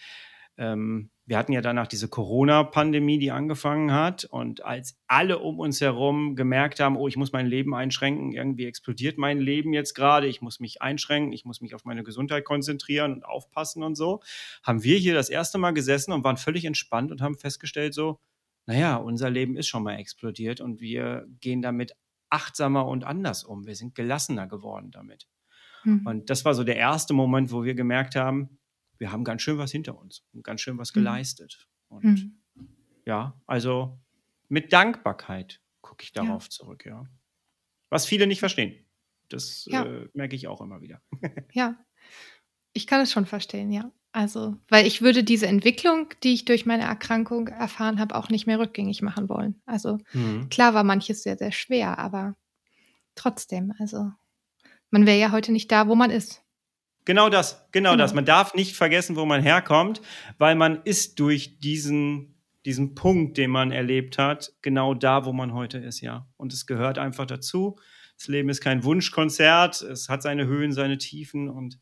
[0.57, 4.25] ähm, wir hatten ja danach diese Corona-Pandemie, die angefangen hat.
[4.25, 8.65] Und als alle um uns herum gemerkt haben, oh, ich muss mein Leben einschränken, irgendwie
[8.65, 12.45] explodiert mein Leben jetzt gerade, ich muss mich einschränken, ich muss mich auf meine Gesundheit
[12.45, 14.21] konzentrieren und aufpassen und so,
[14.63, 18.19] haben wir hier das erste Mal gesessen und waren völlig entspannt und haben festgestellt, so,
[18.67, 21.93] naja, unser Leben ist schon mal explodiert und wir gehen damit
[22.29, 23.65] achtsamer und anders um.
[23.65, 25.27] Wir sind gelassener geworden damit.
[25.85, 26.05] Mhm.
[26.05, 28.59] Und das war so der erste Moment, wo wir gemerkt haben,
[28.97, 30.99] wir haben ganz schön was hinter uns und ganz schön was mhm.
[30.99, 31.67] geleistet.
[31.87, 32.41] Und mhm.
[33.05, 33.99] ja, also
[34.49, 36.49] mit Dankbarkeit gucke ich darauf ja.
[36.49, 37.05] zurück, ja.
[37.89, 38.85] Was viele nicht verstehen.
[39.29, 39.85] Das ja.
[39.85, 41.01] äh, merke ich auch immer wieder.
[41.53, 41.77] ja,
[42.73, 43.91] ich kann es schon verstehen, ja.
[44.17, 48.47] Also, weil ich würde diese Entwicklung, die ich durch meine Erkrankung erfahren habe, auch nicht
[48.47, 49.61] mehr rückgängig machen wollen.
[49.67, 50.49] Also mhm.
[50.49, 52.35] klar war manches sehr, sehr schwer, aber
[53.13, 54.09] trotzdem, also
[54.89, 56.41] man wäre ja heute nicht da, wo man ist.
[57.05, 58.15] Genau das, genau, genau, das.
[58.15, 60.01] Man darf nicht vergessen, wo man herkommt,
[60.39, 65.53] weil man ist durch diesen, diesen Punkt, den man erlebt hat, genau da, wo man
[65.53, 66.27] heute ist, ja.
[66.37, 67.77] Und es gehört einfach dazu.
[68.17, 71.77] Das Leben ist kein Wunschkonzert, es hat seine Höhen, seine Tiefen und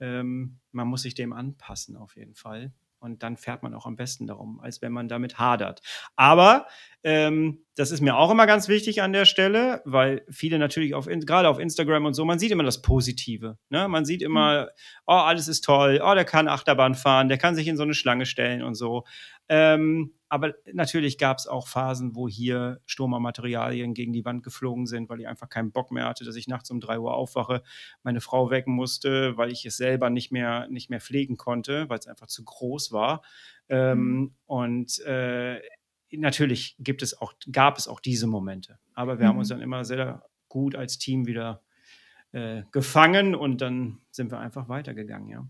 [0.00, 2.72] ähm, man muss sich dem anpassen auf jeden Fall.
[2.98, 5.80] Und dann fährt man auch am besten darum, als wenn man damit hadert.
[6.16, 6.66] Aber
[7.04, 11.06] ähm, das ist mir auch immer ganz wichtig an der Stelle, weil viele natürlich auf,
[11.06, 13.58] gerade auf Instagram und so, man sieht immer das Positive.
[13.68, 13.86] Ne?
[13.88, 14.68] Man sieht immer, mhm.
[15.06, 17.94] oh, alles ist toll, oh, der kann Achterbahn fahren, der kann sich in so eine
[17.94, 19.04] Schlange stellen und so.
[19.48, 25.08] Ähm, aber natürlich gab es auch Phasen, wo hier Sturmermaterialien gegen die Wand geflogen sind,
[25.08, 27.62] weil ich einfach keinen Bock mehr hatte, dass ich nachts um drei Uhr aufwache,
[28.02, 31.98] meine Frau wecken musste, weil ich es selber nicht mehr, nicht mehr pflegen konnte, weil
[31.98, 33.22] es einfach zu groß war.
[33.68, 34.34] Ähm, mhm.
[34.46, 35.60] Und äh,
[36.10, 38.78] natürlich gibt es auch, gab es auch diese Momente.
[38.94, 39.28] Aber wir mhm.
[39.28, 39.54] haben uns mhm.
[39.54, 41.62] dann immer sehr gut als Team wieder
[42.32, 45.48] äh, gefangen und dann sind wir einfach weitergegangen, ja.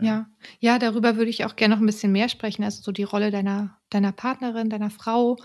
[0.00, 0.26] Ja.
[0.58, 2.64] ja, darüber würde ich auch gerne noch ein bisschen mehr sprechen.
[2.64, 5.36] Also so die Rolle deiner, deiner Partnerin, deiner Frau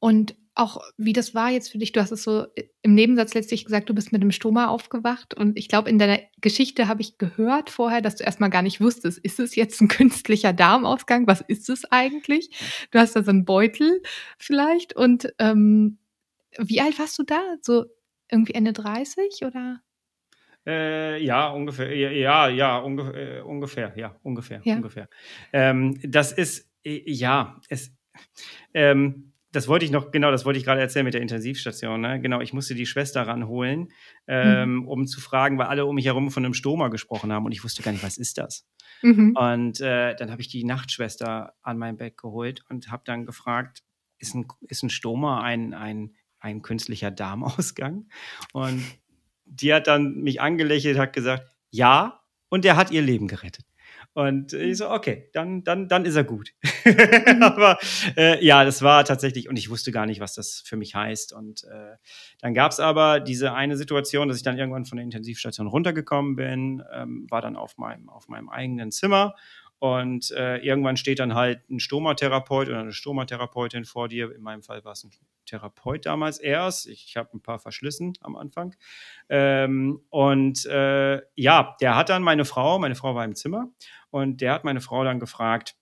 [0.00, 1.92] und auch wie das war jetzt für dich.
[1.92, 2.46] Du hast es so
[2.82, 5.34] im Nebensatz letztlich gesagt, du bist mit dem Stoma aufgewacht.
[5.34, 8.80] Und ich glaube, in deiner Geschichte habe ich gehört vorher, dass du erstmal gar nicht
[8.80, 11.26] wusstest, ist es jetzt ein künstlicher Darmausgang?
[11.26, 12.50] Was ist es eigentlich?
[12.92, 14.00] Du hast da so einen Beutel
[14.38, 14.94] vielleicht.
[14.94, 15.98] Und ähm,
[16.58, 17.40] wie alt warst du da?
[17.60, 17.86] So
[18.30, 19.80] irgendwie Ende 30 oder?
[20.66, 24.76] Äh, ja, ungefähr, ja, ja, ungefähr, äh, ungefähr, ja, ungefähr, ja.
[24.76, 25.08] ungefähr.
[25.52, 27.94] Ähm, das ist, äh, ja, es,
[28.72, 32.00] ähm, das wollte ich noch, genau, das wollte ich gerade erzählen mit der Intensivstation.
[32.00, 32.20] Ne?
[32.20, 33.92] Genau, ich musste die Schwester ranholen,
[34.26, 34.88] ähm, mhm.
[34.88, 37.62] um zu fragen, weil alle um mich herum von einem Stoma gesprochen haben und ich
[37.62, 38.66] wusste gar nicht, was ist das.
[39.02, 39.36] Mhm.
[39.36, 43.84] Und äh, dann habe ich die Nachtschwester an mein Bett geholt und habe dann gefragt,
[44.18, 48.08] ist ein, ist ein Stoma ein, ein, ein künstlicher Darmausgang?
[48.52, 48.82] Und
[49.44, 53.64] die hat dann mich angelächelt, hat gesagt, ja, und der hat ihr Leben gerettet.
[54.14, 56.52] Und ich so, okay, dann, dann, dann ist er gut.
[56.84, 57.42] Mhm.
[57.42, 57.78] Aber
[58.16, 61.32] äh, ja, das war tatsächlich, und ich wusste gar nicht, was das für mich heißt.
[61.32, 61.96] Und äh,
[62.40, 66.36] dann gab es aber diese eine Situation, dass ich dann irgendwann von der Intensivstation runtergekommen
[66.36, 69.34] bin, ähm, war dann auf meinem, auf meinem eigenen Zimmer
[69.84, 74.34] und äh, irgendwann steht dann halt ein Stomatherapeut oder eine Stomatherapeutin vor dir.
[74.34, 75.10] In meinem Fall war es ein
[75.44, 76.86] Therapeut damals erst.
[76.86, 78.74] Ich, habe ein paar verschlissen am Anfang.
[79.28, 83.68] Ähm, und äh, ja, der hat dann meine Frau, meine Frau war im Zimmer,
[84.08, 85.76] und der hat meine Frau dann gefragt,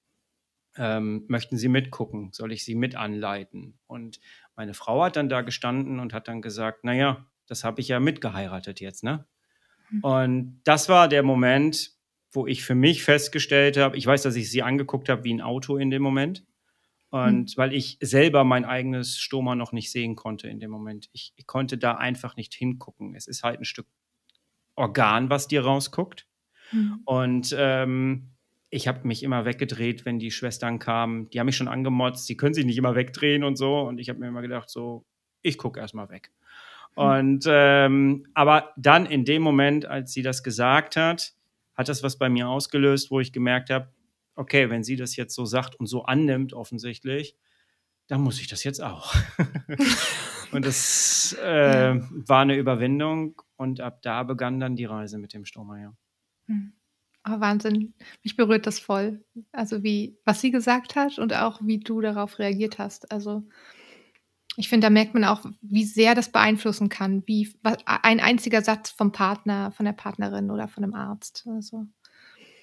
[0.76, 2.30] ähm, möchten Sie mitgucken?
[2.32, 3.78] Soll ich Sie mit anleiten?
[3.86, 4.18] Und
[4.56, 8.00] meine Frau hat dann da gestanden und hat dann gesagt, naja, das habe ich ja
[8.00, 9.26] mitgeheiratet jetzt, ne?
[9.90, 10.00] Hm.
[10.00, 12.01] Und das war der Moment,
[12.32, 15.42] wo ich für mich festgestellt habe, ich weiß, dass ich sie angeguckt habe wie ein
[15.42, 16.44] Auto in dem Moment.
[17.10, 17.52] Und mhm.
[17.56, 21.10] weil ich selber mein eigenes Stoma noch nicht sehen konnte in dem Moment.
[21.12, 23.14] Ich, ich, konnte da einfach nicht hingucken.
[23.14, 23.86] Es ist halt ein Stück
[24.76, 26.26] Organ, was dir rausguckt.
[26.72, 27.02] Mhm.
[27.04, 28.30] Und ähm,
[28.70, 31.28] ich habe mich immer weggedreht, wenn die Schwestern kamen.
[31.28, 33.80] Die haben mich schon angemotzt, sie können sich nicht immer wegdrehen und so.
[33.80, 35.04] Und ich habe mir immer gedacht, so,
[35.42, 36.30] ich gucke erstmal weg.
[36.96, 37.02] Mhm.
[37.02, 41.34] Und ähm, aber dann in dem Moment, als sie das gesagt hat,
[41.74, 43.92] hat das was bei mir ausgelöst, wo ich gemerkt habe,
[44.34, 47.36] okay, wenn sie das jetzt so sagt und so annimmt, offensichtlich,
[48.08, 49.14] dann muss ich das jetzt auch.
[50.52, 55.44] und das äh, war eine Überwindung und ab da begann dann die Reise mit dem
[55.44, 55.96] Strohmeier.
[56.46, 56.72] Hm.
[57.24, 57.94] Oh, Wahnsinn.
[58.24, 59.24] Mich berührt das voll.
[59.52, 63.12] Also wie, was sie gesagt hat und auch wie du darauf reagiert hast.
[63.12, 63.44] Also
[64.56, 67.54] ich finde, da merkt man auch, wie sehr das beeinflussen kann, wie
[67.86, 71.46] ein einziger Satz vom Partner, von der Partnerin oder von einem Arzt.
[71.48, 71.86] Also,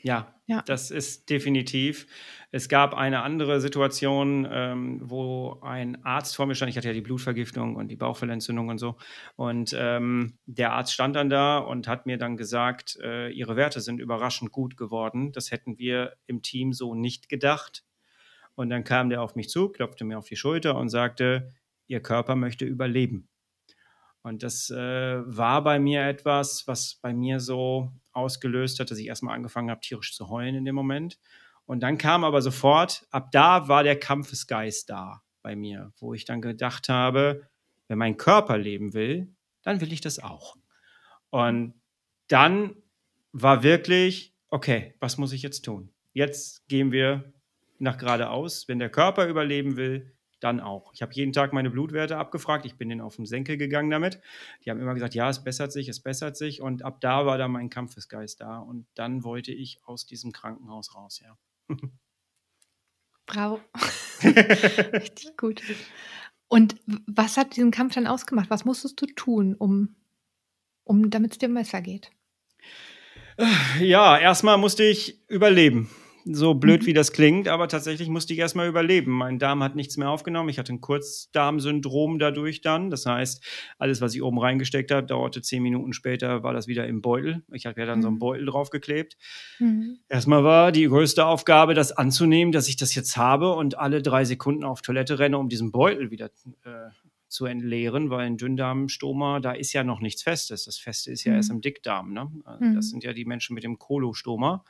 [0.04, 2.06] Ja, ja, das ist definitiv.
[2.52, 6.69] Es gab eine andere Situation, ähm, wo ein Arzt vor mir stand.
[6.69, 8.95] Ich hatte ja die Blutvergiftung und die Bauchfellentzündung und so.
[9.36, 13.82] Und ähm, der Arzt stand dann da und hat mir dann gesagt, äh, Ihre Werte
[13.82, 15.32] sind überraschend gut geworden.
[15.32, 17.84] Das hätten wir im Team so nicht gedacht.
[18.56, 21.49] Und dann kam der auf mich zu, klopfte mir auf die Schulter und sagte,
[21.89, 23.28] Ihr Körper möchte überleben.
[24.21, 24.75] Und das äh,
[25.25, 29.82] war bei mir etwas, was bei mir so ausgelöst hat, dass ich erstmal angefangen habe,
[29.82, 31.19] tierisch zu heulen in dem Moment.
[31.65, 36.25] Und dann kam aber sofort, ab da war der Kampfesgeist da bei mir, wo ich
[36.25, 37.47] dann gedacht habe,
[37.88, 40.56] wenn mein Körper leben will, dann will ich das auch.
[41.30, 41.73] Und
[42.28, 42.75] dann
[43.32, 45.93] war wirklich, okay, was muss ich jetzt tun?
[46.13, 47.34] Jetzt gehen wir
[47.80, 48.67] nach geradeaus.
[48.67, 50.93] Wenn der Körper überleben will, dann auch.
[50.93, 52.65] Ich habe jeden Tag meine Blutwerte abgefragt.
[52.65, 54.21] Ich bin denen auf den Senkel gegangen damit.
[54.63, 56.62] Die haben immer gesagt, ja, es bessert sich, es bessert sich.
[56.62, 58.60] Und ab da war dann mein Kampfesgeist da.
[58.60, 61.38] Und dann wollte ich aus diesem Krankenhaus raus, ja.
[63.25, 63.60] Bravo.
[64.23, 65.62] Richtig gut.
[66.47, 66.75] Und
[67.06, 68.49] was hat diesen Kampf dann ausgemacht?
[68.49, 69.95] Was musstest du tun, um,
[70.84, 72.12] um damit es dir besser geht?
[73.80, 75.89] Ja, erstmal musste ich überleben.
[76.25, 76.86] So blöd, mhm.
[76.88, 79.12] wie das klingt, aber tatsächlich musste ich erstmal überleben.
[79.12, 80.49] Mein Darm hat nichts mehr aufgenommen.
[80.49, 82.89] Ich hatte ein Kurzdarmsyndrom dadurch dann.
[82.89, 83.43] Das heißt,
[83.77, 87.43] alles, was ich oben reingesteckt habe, dauerte zehn Minuten später, war das wieder im Beutel.
[87.51, 88.03] Ich habe ja dann mhm.
[88.03, 88.19] so einen mhm.
[88.19, 89.17] Beutel draufgeklebt.
[89.60, 89.99] Mhm.
[90.10, 94.25] Erstmal war die größte Aufgabe, das anzunehmen, dass ich das jetzt habe und alle drei
[94.25, 96.27] Sekunden auf Toilette renne, um diesen Beutel wieder
[96.65, 96.89] äh,
[97.29, 100.65] zu entleeren, weil ein Dünndarmstoma, da ist ja noch nichts Festes.
[100.65, 101.58] Das Feste ist ja erst mhm.
[101.58, 102.12] im Dickdarm.
[102.12, 102.32] Ne?
[102.43, 102.89] Also das mhm.
[102.89, 104.65] sind ja die Menschen mit dem Kolostoma.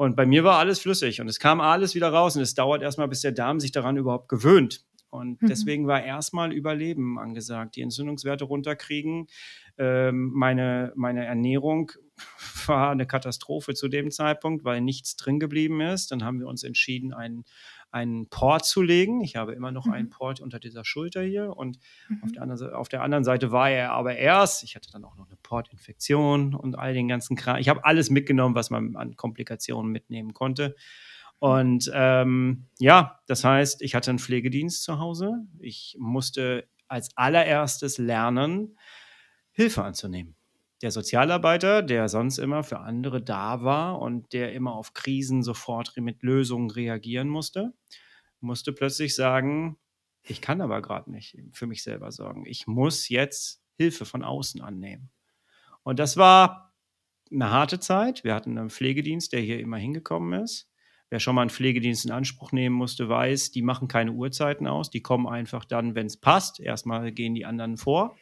[0.00, 2.80] Und bei mir war alles flüssig und es kam alles wieder raus und es dauert
[2.80, 4.82] erstmal, bis der Darm sich daran überhaupt gewöhnt.
[5.10, 5.48] Und mhm.
[5.48, 9.26] deswegen war erstmal Überleben angesagt, die Entzündungswerte runterkriegen.
[9.76, 11.92] Ähm, meine, meine Ernährung
[12.66, 16.12] war eine Katastrophe zu dem Zeitpunkt, weil nichts drin geblieben ist.
[16.12, 17.44] Dann haben wir uns entschieden, einen
[17.90, 19.20] einen Port zu legen.
[19.22, 19.92] Ich habe immer noch mhm.
[19.92, 22.22] einen Port unter dieser Schulter hier und mhm.
[22.22, 24.62] auf, der anderen, auf, der anderen, Seite war er aber erst.
[24.62, 27.56] Ich hatte dann auch noch eine Portinfektion und all den ganzen Kram.
[27.56, 30.76] Ich habe alles mitgenommen, was man an Komplikationen mitnehmen konnte.
[31.38, 35.46] Und ähm, ja, das heißt, ich hatte einen Pflegedienst zu Hause.
[35.58, 38.76] Ich musste als allererstes lernen,
[39.52, 40.36] Hilfe anzunehmen
[40.82, 45.94] der Sozialarbeiter, der sonst immer für andere da war und der immer auf Krisen sofort
[45.96, 47.74] mit Lösungen reagieren musste,
[48.40, 49.76] musste plötzlich sagen,
[50.22, 52.46] ich kann aber gerade nicht für mich selber sorgen.
[52.46, 55.10] Ich muss jetzt Hilfe von außen annehmen.
[55.82, 56.74] Und das war
[57.30, 58.24] eine harte Zeit.
[58.24, 60.68] Wir hatten einen Pflegedienst, der hier immer hingekommen ist.
[61.08, 64.90] Wer schon mal einen Pflegedienst in Anspruch nehmen musste, weiß, die machen keine Uhrzeiten aus.
[64.90, 66.60] Die kommen einfach dann, wenn es passt.
[66.60, 68.16] Erstmal gehen die anderen vor.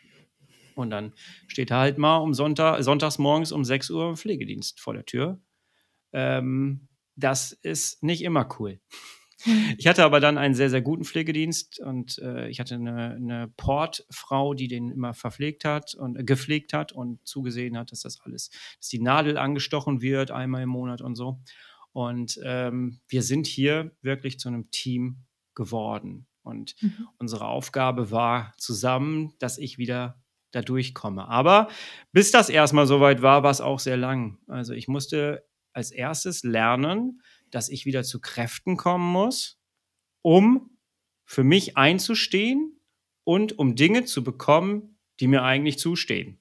[0.78, 1.12] Und dann
[1.48, 5.40] steht halt mal um Sonntag, sonntags morgens um 6 Uhr Pflegedienst vor der Tür.
[6.12, 8.80] Ähm, das ist nicht immer cool.
[9.76, 13.48] Ich hatte aber dann einen sehr, sehr guten Pflegedienst und äh, ich hatte eine, eine,
[13.56, 18.20] Portfrau, die den immer verpflegt hat und äh, gepflegt hat und zugesehen hat, dass das
[18.20, 21.40] alles, dass die Nadel angestochen wird einmal im Monat und so.
[21.92, 26.26] Und ähm, wir sind hier wirklich zu einem Team geworden.
[26.42, 27.08] Und mhm.
[27.18, 31.28] unsere Aufgabe war zusammen, dass ich wieder da durchkomme.
[31.28, 31.68] Aber
[32.12, 34.38] bis das erstmal soweit war, war es auch sehr lang.
[34.46, 39.60] Also ich musste als erstes lernen, dass ich wieder zu Kräften kommen muss,
[40.22, 40.78] um
[41.24, 42.80] für mich einzustehen
[43.24, 46.40] und um Dinge zu bekommen, die mir eigentlich zustehen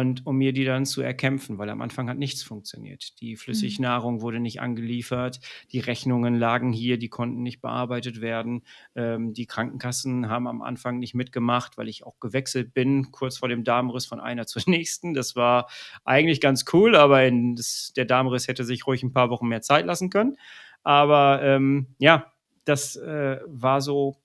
[0.00, 3.20] und um mir die dann zu erkämpfen, weil am Anfang hat nichts funktioniert.
[3.20, 5.40] Die Flüssignahrung wurde nicht angeliefert,
[5.72, 8.62] die Rechnungen lagen hier, die konnten nicht bearbeitet werden.
[8.94, 13.48] Ähm, die Krankenkassen haben am Anfang nicht mitgemacht, weil ich auch gewechselt bin, kurz vor
[13.48, 15.14] dem Darmriss von einer zur nächsten.
[15.14, 15.68] Das war
[16.04, 19.86] eigentlich ganz cool, aber das, der Darmriss hätte sich ruhig ein paar Wochen mehr Zeit
[19.86, 20.36] lassen können.
[20.82, 22.32] Aber ähm, ja,
[22.64, 24.16] das äh, war so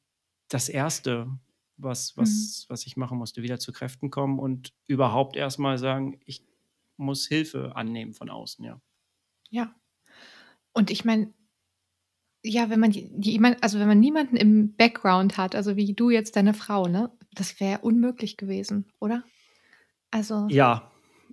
[0.49, 1.27] das Erste,
[1.81, 2.29] was, was,
[2.67, 2.73] mhm.
[2.73, 6.45] was ich machen musste, wieder zu Kräften kommen und überhaupt erstmal sagen, ich
[6.97, 8.81] muss Hilfe annehmen von außen, ja.
[9.49, 9.73] Ja.
[10.73, 11.33] Und ich meine,
[12.43, 16.35] ja, wenn man jemand, also wenn man niemanden im Background hat, also wie du jetzt
[16.35, 19.23] deine Frau, ne, das wäre unmöglich gewesen, oder?
[20.11, 20.47] Also.
[20.49, 20.91] Ja,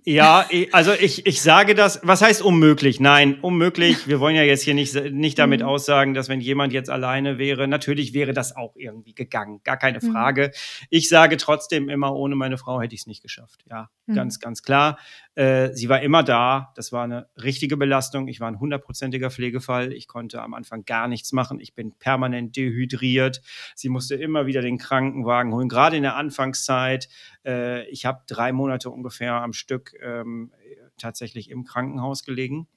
[0.09, 3.01] ja, also ich, ich sage das, was heißt unmöglich?
[3.01, 4.07] Nein, unmöglich.
[4.07, 5.67] Wir wollen ja jetzt hier nicht, nicht damit mhm.
[5.67, 9.99] aussagen, dass wenn jemand jetzt alleine wäre, natürlich wäre das auch irgendwie gegangen, gar keine
[10.01, 10.13] mhm.
[10.13, 10.51] Frage.
[10.89, 13.65] Ich sage trotzdem immer, ohne meine Frau hätte ich es nicht geschafft.
[13.69, 14.15] Ja, mhm.
[14.15, 14.97] ganz, ganz klar.
[15.37, 16.73] Äh, sie war immer da.
[16.75, 18.27] Das war eine richtige Belastung.
[18.27, 19.93] Ich war ein hundertprozentiger Pflegefall.
[19.93, 21.59] Ich konnte am Anfang gar nichts machen.
[21.59, 23.43] Ich bin permanent dehydriert.
[23.75, 27.07] Sie musste immer wieder den Krankenwagen holen, gerade in der Anfangszeit.
[27.45, 30.51] Äh, ich habe drei Monate ungefähr am Stück ähm,
[30.97, 32.67] tatsächlich im Krankenhaus gelegen.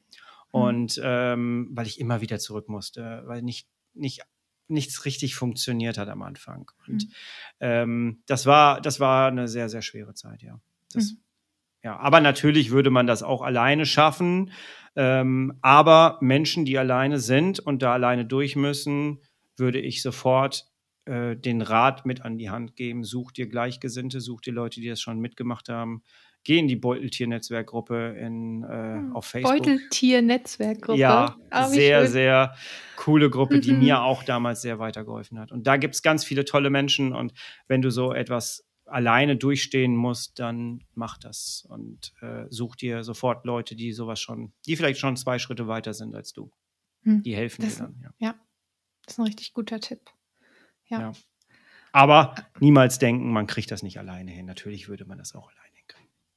[0.51, 4.21] Und ähm, weil ich immer wieder zurück musste, weil nicht, nicht
[4.69, 6.71] nichts richtig funktioniert hat am Anfang.
[6.87, 7.13] Und mhm.
[7.61, 10.61] ähm, das war, das war eine sehr, sehr schwere Zeit, ja.
[10.93, 11.19] Das, mhm.
[11.83, 14.53] Ja, aber natürlich würde man das auch alleine schaffen.
[14.97, 19.21] Ähm, aber Menschen, die alleine sind und da alleine durch müssen,
[19.57, 20.67] würde ich sofort
[21.07, 23.05] äh, den Rat mit an die Hand geben.
[23.05, 26.03] Such dir Gleichgesinnte, such dir Leute, die das schon mitgemacht haben.
[26.43, 29.59] Geh in die Beuteltier-Netzwerkgruppe in, äh, hm, auf Facebook.
[29.59, 30.99] Beuteltier-Netzwerkgruppe.
[30.99, 32.13] Ja, oh, sehr, schön.
[32.13, 32.55] sehr
[32.97, 35.53] coole Gruppe, die mir auch damals sehr weitergeholfen hat.
[35.53, 37.13] Und da gibt es ganz viele tolle Menschen.
[37.15, 37.35] Und
[37.69, 43.45] wenn du so etwas alleine durchstehen musst, dann mach das und äh, such dir sofort
[43.45, 46.51] Leute, die sowas schon, die vielleicht schon zwei Schritte weiter sind als du.
[47.03, 47.23] Hm.
[47.23, 48.01] Die helfen das, dir dann.
[48.03, 48.13] Ja.
[48.19, 48.35] ja,
[49.05, 50.11] das ist ein richtig guter Tipp.
[50.87, 51.01] ja.
[51.01, 51.13] ja.
[51.93, 54.47] Aber niemals denken, man kriegt das nicht alleine hin.
[54.47, 55.71] Natürlich würde man das auch alleine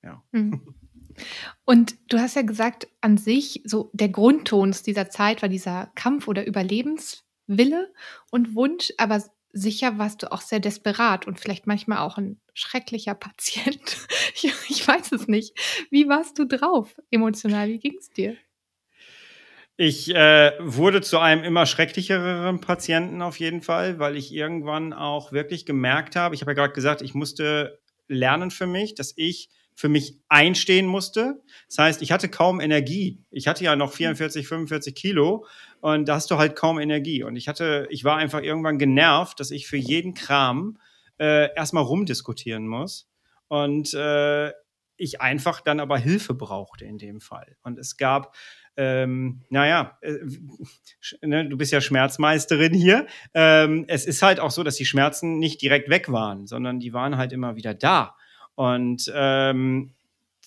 [0.03, 0.21] ja.
[0.31, 0.61] Mhm.
[1.65, 6.27] Und du hast ja gesagt, an sich, so der Grundton dieser Zeit war dieser Kampf-
[6.27, 7.93] oder Überlebenswille
[8.31, 13.13] und Wunsch, aber sicher warst du auch sehr desperat und vielleicht manchmal auch ein schrecklicher
[13.15, 13.97] Patient.
[14.35, 15.57] Ich, ich weiß es nicht.
[15.89, 17.69] Wie warst du drauf emotional?
[17.69, 18.35] Wie ging es dir?
[19.75, 25.31] Ich äh, wurde zu einem immer schrecklicheren Patienten auf jeden Fall, weil ich irgendwann auch
[25.31, 29.49] wirklich gemerkt habe, ich habe ja gerade gesagt, ich musste lernen für mich, dass ich
[29.75, 31.41] für mich einstehen musste.
[31.67, 33.23] Das heißt, ich hatte kaum Energie.
[33.31, 35.45] Ich hatte ja noch 44, 45 Kilo
[35.81, 37.23] und da hast du halt kaum Energie.
[37.23, 40.77] Und ich hatte, ich war einfach irgendwann genervt, dass ich für jeden Kram
[41.19, 43.09] äh, erstmal rumdiskutieren muss.
[43.47, 44.51] Und äh,
[44.95, 47.57] ich einfach dann aber Hilfe brauchte in dem Fall.
[47.63, 48.35] Und es gab
[48.75, 50.17] ähm, naja, äh,
[51.21, 53.07] ne, du bist ja Schmerzmeisterin hier.
[53.33, 56.93] Ähm, es ist halt auch so, dass die Schmerzen nicht direkt weg waren, sondern die
[56.93, 58.15] waren halt immer wieder da.
[58.55, 59.93] Und ähm,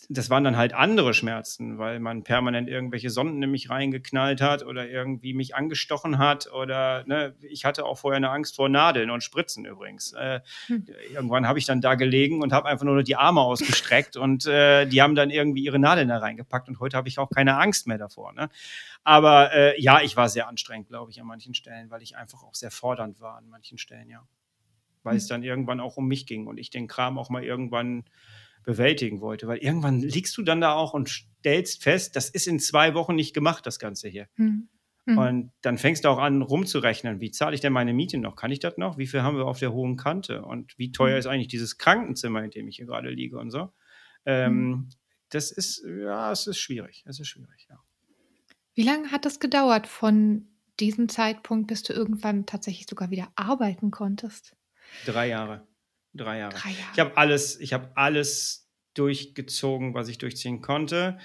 [0.09, 4.65] das waren dann halt andere Schmerzen, weil man permanent irgendwelche Sonden in mich reingeknallt hat
[4.65, 9.11] oder irgendwie mich angestochen hat oder ne, ich hatte auch vorher eine Angst vor Nadeln
[9.11, 10.13] und Spritzen übrigens.
[10.13, 10.87] Äh, hm.
[11.13, 14.87] Irgendwann habe ich dann da gelegen und habe einfach nur die Arme ausgestreckt und äh,
[14.87, 17.87] die haben dann irgendwie ihre Nadeln da reingepackt und heute habe ich auch keine Angst
[17.87, 18.33] mehr davor.
[18.33, 18.49] Ne?
[19.03, 22.43] Aber äh, ja, ich war sehr anstrengend, glaube ich, an manchen Stellen, weil ich einfach
[22.45, 24.23] auch sehr fordernd war an manchen Stellen, ja
[25.07, 25.19] weil mhm.
[25.19, 28.05] es dann irgendwann auch um mich ging und ich den Kram auch mal irgendwann
[28.65, 29.47] bewältigen wollte.
[29.47, 33.15] Weil irgendwann liegst du dann da auch und stellst fest, das ist in zwei Wochen
[33.15, 34.29] nicht gemacht, das Ganze hier.
[34.37, 34.69] Mhm.
[35.07, 37.21] Und dann fängst du auch an, rumzurechnen.
[37.21, 38.35] Wie zahle ich denn meine Miete noch?
[38.35, 38.99] Kann ich das noch?
[38.99, 40.43] Wie viel haben wir auf der hohen Kante?
[40.43, 41.19] Und wie teuer mhm.
[41.21, 43.73] ist eigentlich dieses Krankenzimmer, in dem ich hier gerade liege und so?
[44.25, 44.89] Ähm,
[45.29, 47.05] das ist, ja, es ist schwierig.
[47.07, 47.79] Es ist schwierig, ja.
[48.75, 50.49] Wie lange hat das gedauert von
[50.81, 54.57] diesem Zeitpunkt, bis du irgendwann tatsächlich sogar wieder arbeiten konntest?
[55.05, 55.67] Drei Jahre.
[56.15, 56.55] Drei Jahre.
[56.55, 56.91] Drei Jahre.
[56.95, 61.19] Ich habe alles, ich habe alles durchgezogen, was ich durchziehen konnte.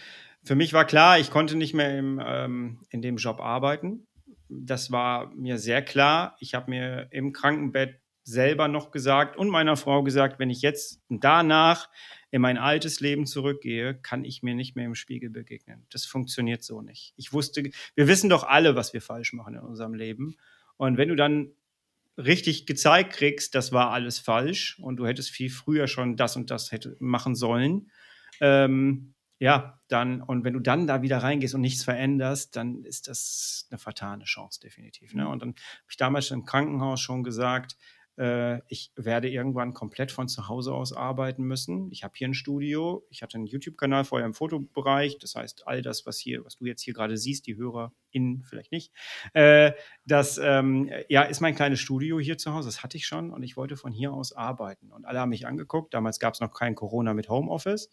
[0.44, 4.08] Für mich war klar, ich konnte nicht mehr im, ähm, in dem Job arbeiten.
[4.50, 6.36] Das war mir sehr klar.
[6.40, 11.02] Ich habe mir im Krankenbett selber noch gesagt und meiner Frau gesagt, wenn ich jetzt
[11.10, 11.90] danach
[12.30, 15.86] in mein altes Leben zurückgehe, kann ich mir nicht mehr im Spiegel begegnen.
[15.90, 17.14] Das funktioniert so nicht.
[17.18, 20.38] Ich wusste, wir wissen doch alle, was wir falsch machen in unserem Leben.
[20.78, 21.52] Und wenn du dann
[22.18, 26.52] richtig gezeigt kriegst, das war alles falsch und du hättest viel früher schon das und
[26.52, 27.92] das hätte machen sollen.
[28.40, 33.08] Ähm, ja, dann, und wenn du dann da wieder reingehst und nichts veränderst, dann ist
[33.08, 35.16] das eine vertane Chance, definitiv.
[35.16, 35.28] Ne?
[35.28, 37.76] Und dann habe ich damals im Krankenhaus schon gesagt,
[38.18, 41.90] ich werde irgendwann komplett von zu Hause aus arbeiten müssen.
[41.92, 45.18] Ich habe hier ein Studio, ich hatte einen YouTube-Kanal vorher im Fotobereich.
[45.18, 48.72] Das heißt, all das, was hier, was du jetzt hier gerade siehst, die HörerInnen vielleicht
[48.72, 48.94] nicht,
[49.34, 49.72] äh,
[50.06, 52.68] das ähm, ja, ist mein kleines Studio hier zu Hause.
[52.68, 54.92] Das hatte ich schon und ich wollte von hier aus arbeiten.
[54.92, 55.94] Und alle haben mich angeguckt.
[55.94, 57.90] Damals gab es noch kein Corona mit Homeoffice.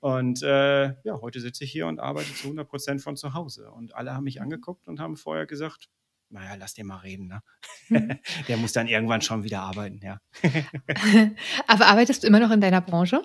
[0.00, 3.70] Und äh, ja, heute sitze ich hier und arbeite zu 100 Prozent von zu Hause.
[3.70, 5.90] Und alle haben mich angeguckt und haben vorher gesagt,
[6.30, 7.42] naja, lass den mal reden, ne?
[7.88, 8.18] Mhm.
[8.48, 10.20] Der muss dann irgendwann schon wieder arbeiten, ja.
[11.66, 13.22] Aber arbeitest du immer noch in deiner Branche?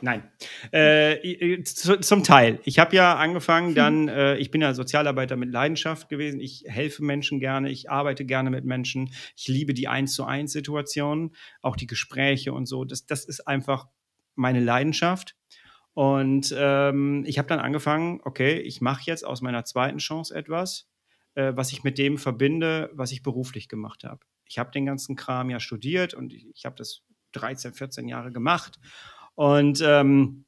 [0.00, 0.22] Nein,
[0.70, 2.60] äh, zu, zum Teil.
[2.64, 4.08] Ich habe ja angefangen, dann, hm.
[4.08, 6.40] äh, ich bin ja Sozialarbeiter mit Leidenschaft gewesen.
[6.40, 9.12] Ich helfe Menschen gerne, ich arbeite gerne mit Menschen.
[9.36, 12.84] Ich liebe die Eins zu eins Situationen, auch die Gespräche und so.
[12.84, 13.88] Das, das ist einfach
[14.36, 15.34] meine Leidenschaft.
[15.94, 20.88] Und ähm, ich habe dann angefangen, okay, ich mache jetzt aus meiner zweiten Chance etwas,
[21.38, 24.26] äh, was ich mit dem verbinde, was ich beruflich gemacht habe.
[24.44, 28.32] Ich habe den ganzen Kram ja studiert und ich, ich habe das 13, 14 Jahre
[28.32, 28.80] gemacht.
[29.36, 30.46] Und ähm,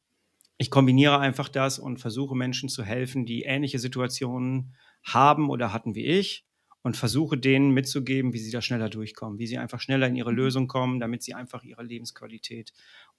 [0.59, 4.74] ich kombiniere einfach das und versuche Menschen zu helfen, die ähnliche Situationen
[5.05, 6.45] haben oder hatten wie ich
[6.82, 10.32] und versuche denen mitzugeben, wie sie da schneller durchkommen, wie sie einfach schneller in ihre
[10.32, 10.38] mhm.
[10.38, 12.72] Lösung kommen, damit sie einfach ihre Lebensqualität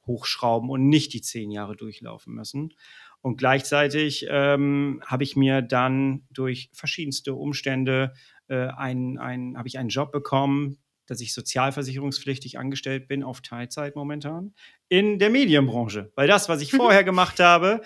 [0.05, 2.74] hochschrauben und nicht die zehn Jahre durchlaufen müssen.
[3.22, 8.13] Und gleichzeitig ähm, habe ich mir dann durch verschiedenste Umstände
[8.47, 13.95] äh, einen, einen, habe ich einen Job bekommen, dass ich sozialversicherungspflichtig angestellt bin auf Teilzeit
[13.95, 14.53] momentan
[14.88, 16.11] in der Medienbranche.
[16.15, 17.82] Weil das, was ich vorher gemacht habe,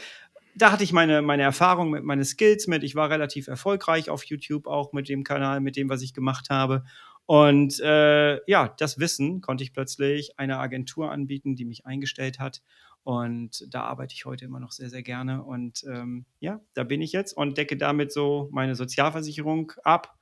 [0.56, 2.84] da hatte ich meine, meine Erfahrung mit, meine Skills mit.
[2.84, 6.50] Ich war relativ erfolgreich auf YouTube auch mit dem Kanal, mit dem, was ich gemacht
[6.50, 6.84] habe.
[7.26, 12.62] Und äh, ja, das Wissen konnte ich plötzlich einer Agentur anbieten, die mich eingestellt hat.
[13.06, 15.44] Und da arbeite ich heute immer noch sehr, sehr gerne.
[15.44, 20.18] Und ähm, ja, da bin ich jetzt und decke damit so meine Sozialversicherung ab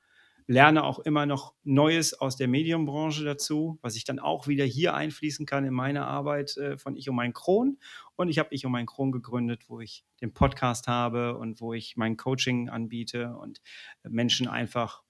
[0.46, 4.94] lerne auch immer noch Neues aus der Medienbranche dazu, was ich dann auch wieder hier
[4.94, 7.78] einfließen kann in meine Arbeit äh, von Ich um mein Kron.
[8.16, 11.72] Und ich habe Ich um mein Kron gegründet, wo ich den Podcast habe und wo
[11.72, 13.62] ich mein Coaching anbiete und
[14.02, 15.02] Menschen einfach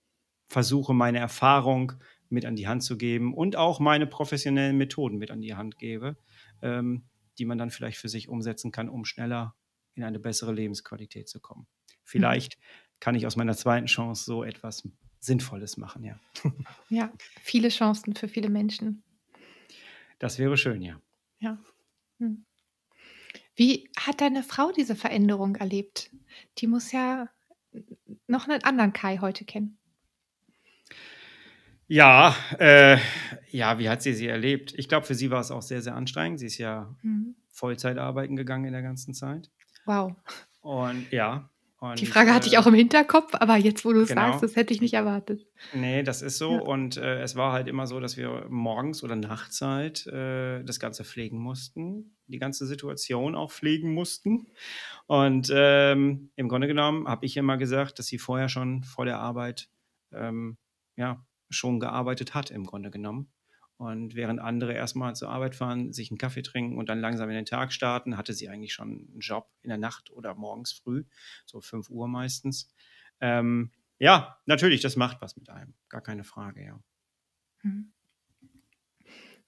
[0.47, 1.95] versuche, meine Erfahrung
[2.29, 5.79] mit an die Hand zu geben und auch meine professionellen Methoden mit an die Hand
[5.79, 6.17] gebe,
[6.63, 7.05] ähm,
[7.39, 9.55] die man dann vielleicht für sich umsetzen kann, um schneller
[9.95, 11.63] in eine bessere Lebensqualität zu kommen.
[11.63, 11.95] Mhm.
[12.05, 12.59] Vielleicht
[13.01, 14.89] kann ich aus meiner zweiten Chance so etwas
[15.21, 16.21] Sinnvolles machen, ja.
[16.91, 19.03] Ja, viele Chancen für viele Menschen.
[20.19, 21.01] Das wäre schön, ja.
[21.39, 21.59] Ja.
[22.19, 22.45] Hm.
[23.57, 26.11] Wie hat deine Frau diese Veränderung erlebt?
[26.59, 27.29] Die muss ja
[28.27, 29.79] noch einen anderen Kai heute kennen.
[31.87, 32.99] Ja, äh,
[33.51, 34.75] ja, wie hat sie sie erlebt?
[34.77, 36.41] Ich glaube, für sie war es auch sehr, sehr anstrengend.
[36.41, 37.35] Sie ist ja mhm.
[37.49, 39.51] Vollzeit arbeiten gegangen in der ganzen Zeit.
[39.85, 40.15] Wow.
[40.61, 41.51] Und ja,
[41.91, 44.31] und, die Frage hatte ich auch im Hinterkopf, aber jetzt, wo du es genau.
[44.31, 45.47] sagst, das hätte ich nicht erwartet.
[45.75, 46.53] Nee, das ist so.
[46.53, 46.61] Ja.
[46.61, 50.81] Und äh, es war halt immer so, dass wir morgens oder nachts halt äh, das
[50.81, 54.47] Ganze pflegen mussten, die ganze Situation auch pflegen mussten.
[55.07, 59.19] Und ähm, im Grunde genommen habe ich immer gesagt, dass sie vorher schon vor der
[59.19, 59.69] Arbeit
[60.11, 60.57] ähm,
[60.97, 61.23] ja,
[61.55, 63.33] schon gearbeitet hat, im Grunde genommen.
[63.77, 67.35] Und während andere erstmal zur Arbeit fahren, sich einen Kaffee trinken und dann langsam in
[67.35, 71.05] den Tag starten, hatte sie eigentlich schon einen Job in der Nacht oder morgens früh,
[71.45, 72.73] so 5 Uhr meistens.
[73.21, 76.81] Ähm, ja, natürlich, das macht was mit einem, gar keine Frage, ja.
[77.63, 77.93] Mhm.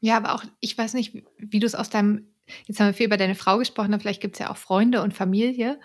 [0.00, 2.28] Ja, aber auch, ich weiß nicht, wie du es aus deinem,
[2.66, 5.02] jetzt haben wir viel über deine Frau gesprochen, aber vielleicht gibt es ja auch Freunde
[5.02, 5.80] und Familie.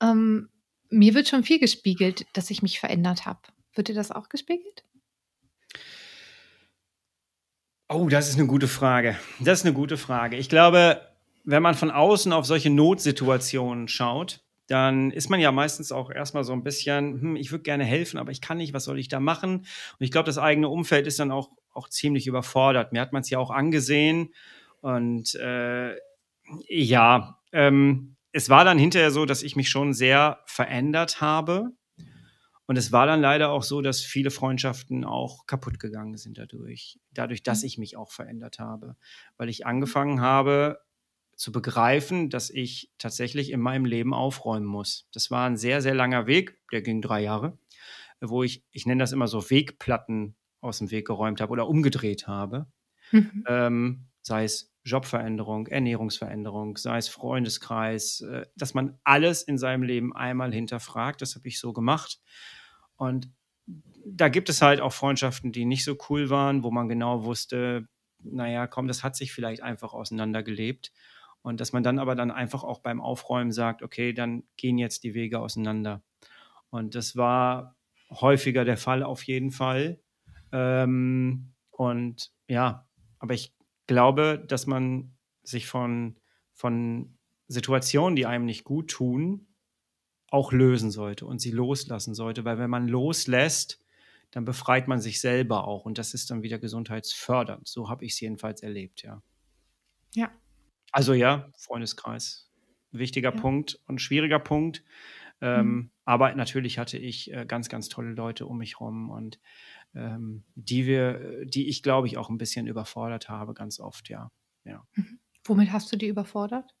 [0.00, 0.50] Ähm,
[0.90, 3.40] mir wird schon viel gespiegelt, dass ich mich verändert habe.
[3.74, 4.84] Wird dir das auch gespiegelt?
[7.88, 9.16] Oh, das ist eine gute Frage.
[9.38, 10.36] Das ist eine gute Frage.
[10.36, 11.00] Ich glaube,
[11.44, 16.42] wenn man von außen auf solche Notsituationen schaut, dann ist man ja meistens auch erstmal
[16.42, 19.06] so ein bisschen, hm, ich würde gerne helfen, aber ich kann nicht, was soll ich
[19.06, 19.58] da machen?
[19.58, 22.92] Und ich glaube, das eigene Umfeld ist dann auch, auch ziemlich überfordert.
[22.92, 24.34] Mir hat man es ja auch angesehen.
[24.80, 25.94] Und äh,
[26.68, 31.70] ja, ähm, es war dann hinterher so, dass ich mich schon sehr verändert habe.
[32.66, 36.98] Und es war dann leider auch so, dass viele Freundschaften auch kaputt gegangen sind dadurch,
[37.12, 37.66] dadurch, dass mhm.
[37.66, 38.96] ich mich auch verändert habe,
[39.36, 40.80] weil ich angefangen habe
[41.36, 45.08] zu begreifen, dass ich tatsächlich in meinem Leben aufräumen muss.
[45.12, 47.58] Das war ein sehr, sehr langer Weg, der ging drei Jahre,
[48.20, 52.26] wo ich, ich nenne das immer so Wegplatten aus dem Weg geräumt habe oder umgedreht
[52.26, 52.66] habe.
[53.12, 53.44] Mhm.
[53.46, 60.14] Ähm, sei es Jobveränderung, Ernährungsveränderung, sei es Freundeskreis, äh, dass man alles in seinem Leben
[60.14, 61.20] einmal hinterfragt.
[61.20, 62.20] Das habe ich so gemacht.
[62.96, 63.28] Und
[64.06, 67.88] da gibt es halt auch Freundschaften, die nicht so cool waren, wo man genau wusste,
[68.20, 70.92] naja, komm, das hat sich vielleicht einfach auseinandergelebt.
[71.42, 75.02] Und dass man dann aber dann einfach auch beim Aufräumen sagt, okay, dann gehen jetzt
[75.02, 76.02] die Wege auseinander.
[76.70, 77.76] Und das war
[78.10, 80.00] häufiger der Fall auf jeden Fall.
[80.52, 83.55] Ähm, und ja, aber ich
[83.86, 86.18] glaube, dass man sich von,
[86.52, 87.18] von
[87.48, 89.46] Situationen, die einem nicht gut tun,
[90.28, 93.80] auch lösen sollte und sie loslassen sollte, weil wenn man loslässt,
[94.32, 97.68] dann befreit man sich selber auch und das ist dann wieder gesundheitsfördernd.
[97.68, 99.22] So habe ich es jedenfalls erlebt, ja.
[100.14, 100.30] Ja.
[100.90, 102.50] Also ja, Freundeskreis,
[102.90, 103.40] wichtiger ja.
[103.40, 104.82] Punkt und schwieriger Punkt.
[105.40, 105.90] Ähm, mhm.
[106.04, 109.38] Aber natürlich hatte ich äh, ganz, ganz tolle Leute um mich herum und
[109.96, 114.30] ähm, die wir, die ich glaube ich auch ein bisschen überfordert habe, ganz oft, ja.
[114.64, 114.84] ja.
[114.94, 115.18] Mhm.
[115.44, 116.74] Womit hast du die überfordert?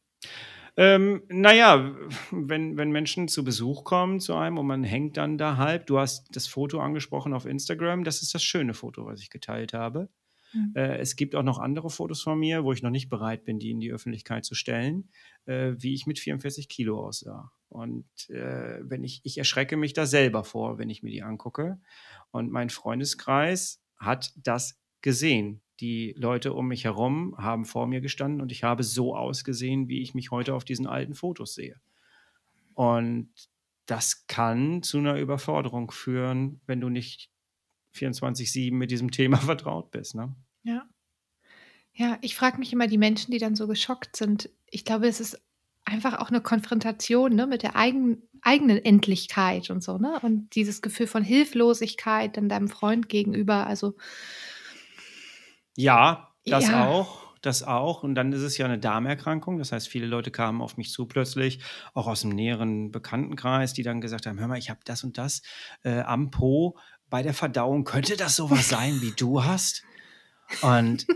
[0.76, 1.96] Ähm, naja,
[2.30, 5.98] wenn, wenn Menschen zu Besuch kommen zu einem und man hängt dann da halb, du
[5.98, 10.10] hast das Foto angesprochen auf Instagram, das ist das schöne Foto, was ich geteilt habe.
[10.52, 10.72] Mhm.
[10.74, 13.58] Äh, es gibt auch noch andere Fotos von mir, wo ich noch nicht bereit bin,
[13.58, 15.08] die in die Öffentlichkeit zu stellen,
[15.46, 17.52] äh, wie ich mit 44 Kilo aussah.
[17.68, 21.78] Und äh, wenn ich, ich erschrecke mich da selber vor, wenn ich mir die angucke.
[22.30, 28.40] Und mein Freundeskreis hat das gesehen die Leute um mich herum haben vor mir gestanden
[28.40, 31.80] und ich habe so ausgesehen, wie ich mich heute auf diesen alten Fotos sehe.
[32.74, 33.30] Und
[33.86, 37.30] das kann zu einer Überforderung führen, wenn du nicht
[37.96, 40.14] 24-7 mit diesem Thema vertraut bist.
[40.14, 40.34] Ne?
[40.62, 40.88] Ja.
[41.92, 44.50] Ja, ich frage mich immer die Menschen, die dann so geschockt sind.
[44.66, 45.40] Ich glaube, es ist
[45.86, 50.18] einfach auch eine Konfrontation ne, mit der eigen, eigenen Endlichkeit und so, ne?
[50.20, 53.66] Und dieses Gefühl von Hilflosigkeit dann deinem Freund gegenüber.
[53.66, 53.96] Also
[55.74, 56.86] ja, das ja.
[56.86, 58.02] auch das auch.
[58.02, 59.58] Und dann ist es ja eine Darmerkrankung.
[59.58, 61.60] Das heißt, viele Leute kamen auf mich zu plötzlich,
[61.94, 65.16] auch aus dem näheren Bekanntenkreis, die dann gesagt haben: Hör mal, ich habe das und
[65.16, 65.42] das
[65.82, 66.76] äh, am Po
[67.10, 67.84] bei der Verdauung.
[67.84, 69.82] Könnte das sowas sein, wie du hast?
[70.62, 71.06] Und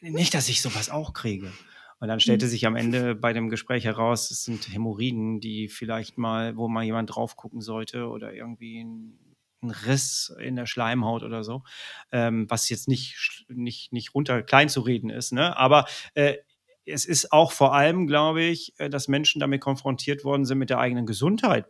[0.00, 1.52] nicht, dass ich sowas auch kriege.
[2.00, 6.18] Und dann stellte sich am Ende bei dem Gespräch heraus, es sind Hämorrhoiden, die vielleicht
[6.18, 9.18] mal, wo mal jemand drauf gucken sollte oder irgendwie ein
[9.62, 11.62] ein Riss in der Schleimhaut oder so,
[12.10, 15.32] ähm, was jetzt nicht, nicht, nicht runter klein zu reden ist.
[15.32, 15.56] Ne?
[15.56, 16.36] Aber äh,
[16.84, 20.70] es ist auch vor allem, glaube ich, äh, dass Menschen damit konfrontiert worden sind mit
[20.70, 21.66] der eigenen Gesundheit.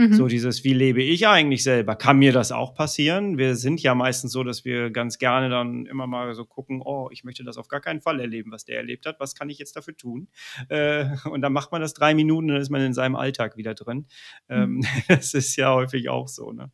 [0.00, 0.14] Mhm.
[0.14, 1.94] So dieses, wie lebe ich eigentlich selber?
[1.94, 3.36] Kann mir das auch passieren?
[3.36, 7.10] Wir sind ja meistens so, dass wir ganz gerne dann immer mal so gucken, oh,
[7.12, 9.20] ich möchte das auf gar keinen Fall erleben, was der erlebt hat.
[9.20, 10.28] Was kann ich jetzt dafür tun?
[10.70, 13.74] Äh, und dann macht man das drei Minuten, dann ist man in seinem Alltag wieder
[13.74, 14.06] drin.
[14.48, 14.86] Ähm, mhm.
[15.08, 16.72] das ist ja häufig auch so, ne?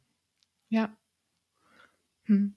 [0.68, 0.97] Ja.
[2.27, 2.55] Hm.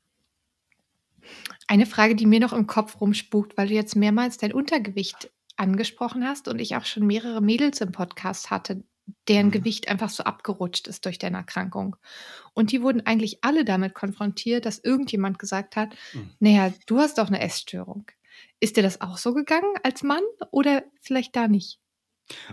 [1.67, 6.23] Eine Frage, die mir noch im Kopf rumspukt, weil du jetzt mehrmals dein Untergewicht angesprochen
[6.23, 8.83] hast und ich auch schon mehrere Mädels im Podcast hatte,
[9.27, 9.51] deren mhm.
[9.51, 11.95] Gewicht einfach so abgerutscht ist durch deine Erkrankung.
[12.53, 16.29] Und die wurden eigentlich alle damit konfrontiert, dass irgendjemand gesagt hat, mhm.
[16.39, 18.05] naja, du hast doch eine Essstörung.
[18.59, 21.79] Ist dir das auch so gegangen als Mann oder vielleicht da nicht?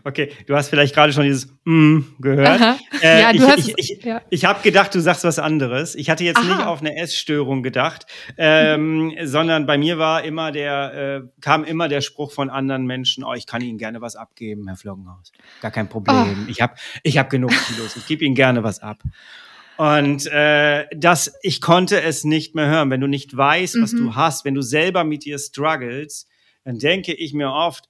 [0.04, 2.78] Okay, du hast vielleicht gerade schon dieses mm gehört.
[3.02, 4.22] Äh, ja, du ich, hast, ich, ich, ja.
[4.30, 5.94] ich habe gedacht, du sagst was anderes.
[5.94, 6.46] Ich hatte jetzt Aha.
[6.46, 8.06] nicht auf eine Essstörung gedacht,
[8.38, 9.26] ähm, mhm.
[9.26, 13.34] sondern bei mir war immer der, äh, kam immer der Spruch von anderen Menschen, oh,
[13.34, 15.32] ich kann Ihnen gerne was abgeben, Herr Floggenhaus.
[15.60, 16.46] Gar kein Problem.
[16.46, 16.50] Oh.
[16.50, 17.96] Ich habe ich hab genug Kilos.
[17.96, 19.02] Ich gebe Ihnen gerne was ab.
[19.76, 22.90] Und äh, das, ich konnte es nicht mehr hören.
[22.90, 23.98] Wenn du nicht weißt, was mhm.
[23.98, 26.26] du hast, wenn du selber mit dir struggles,
[26.64, 27.84] dann denke ich mir oft,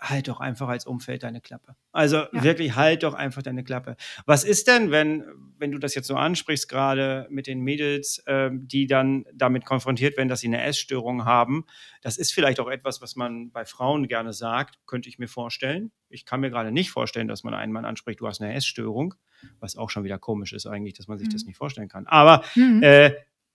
[0.00, 1.76] halt doch einfach als Umfeld deine Klappe.
[1.92, 2.42] Also ja.
[2.42, 3.96] wirklich halt doch einfach deine Klappe.
[4.26, 5.24] Was ist denn, wenn,
[5.58, 10.16] wenn du das jetzt so ansprichst, gerade mit den Mädels, äh, die dann damit konfrontiert
[10.16, 11.64] werden, dass sie eine Essstörung haben?
[12.02, 15.90] Das ist vielleicht auch etwas, was man bei Frauen gerne sagt, könnte ich mir vorstellen.
[16.08, 19.14] Ich kann mir gerade nicht vorstellen, dass man einen Mann anspricht, du hast eine Essstörung,
[19.60, 21.32] was auch schon wieder komisch ist eigentlich, dass man sich mhm.
[21.32, 22.06] das nicht vorstellen kann.
[22.06, 22.82] Aber mhm.
[22.82, 23.12] äh,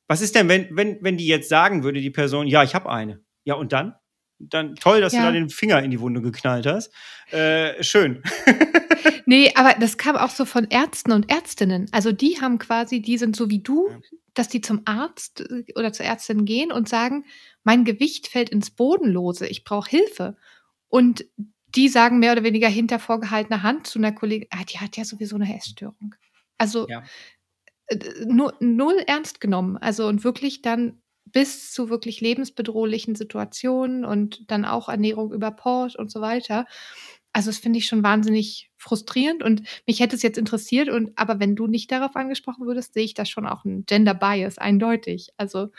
[0.08, 2.90] was ist denn, wenn, wenn, wenn die jetzt sagen würde, die Person, ja, ich habe
[2.90, 3.22] eine.
[3.44, 3.96] Ja, und dann?
[4.50, 5.20] Dann toll, dass ja.
[5.20, 6.92] du da den Finger in die Wunde geknallt hast.
[7.32, 8.24] Äh, schön.
[9.26, 11.88] nee, aber das kam auch so von Ärzten und Ärztinnen.
[11.92, 13.90] Also die haben quasi, die sind so wie du,
[14.34, 17.26] dass die zum Arzt äh, oder zur Ärztin gehen und sagen,
[17.64, 20.36] mein Gewicht fällt ins Bodenlose, ich brauche Hilfe.
[20.88, 21.26] Und
[21.68, 25.06] die sagen mehr oder weniger hinter vorgehaltener Hand zu einer Kollegin, ah, die hat ja
[25.06, 26.16] sowieso eine Essstörung.
[26.58, 27.04] Also ja.
[27.92, 29.78] Äh, null, null ernst genommen.
[29.78, 31.01] Also und wirklich dann
[31.32, 36.66] bis zu wirklich lebensbedrohlichen Situationen und dann auch Ernährung über Port und so weiter.
[37.34, 41.40] Also das finde ich schon wahnsinnig frustrierend und mich hätte es jetzt interessiert und aber
[41.40, 45.30] wenn du nicht darauf angesprochen würdest, sehe ich da schon auch ein Gender Bias eindeutig.
[45.38, 45.70] Also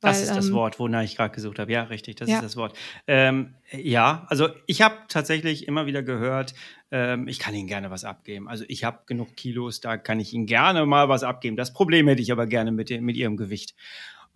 [0.00, 1.72] weil, das ist das ähm, Wort, wonach ich gerade gesucht habe.
[1.72, 2.36] Ja, richtig, das ja.
[2.36, 2.76] ist das Wort.
[3.06, 6.54] Ähm, ja, also ich habe tatsächlich immer wieder gehört,
[6.90, 8.48] ähm, ich kann Ihnen gerne was abgeben.
[8.48, 11.56] Also ich habe genug Kilos, da kann ich Ihnen gerne mal was abgeben.
[11.56, 13.74] Das Problem hätte ich aber gerne mit, mit Ihrem Gewicht.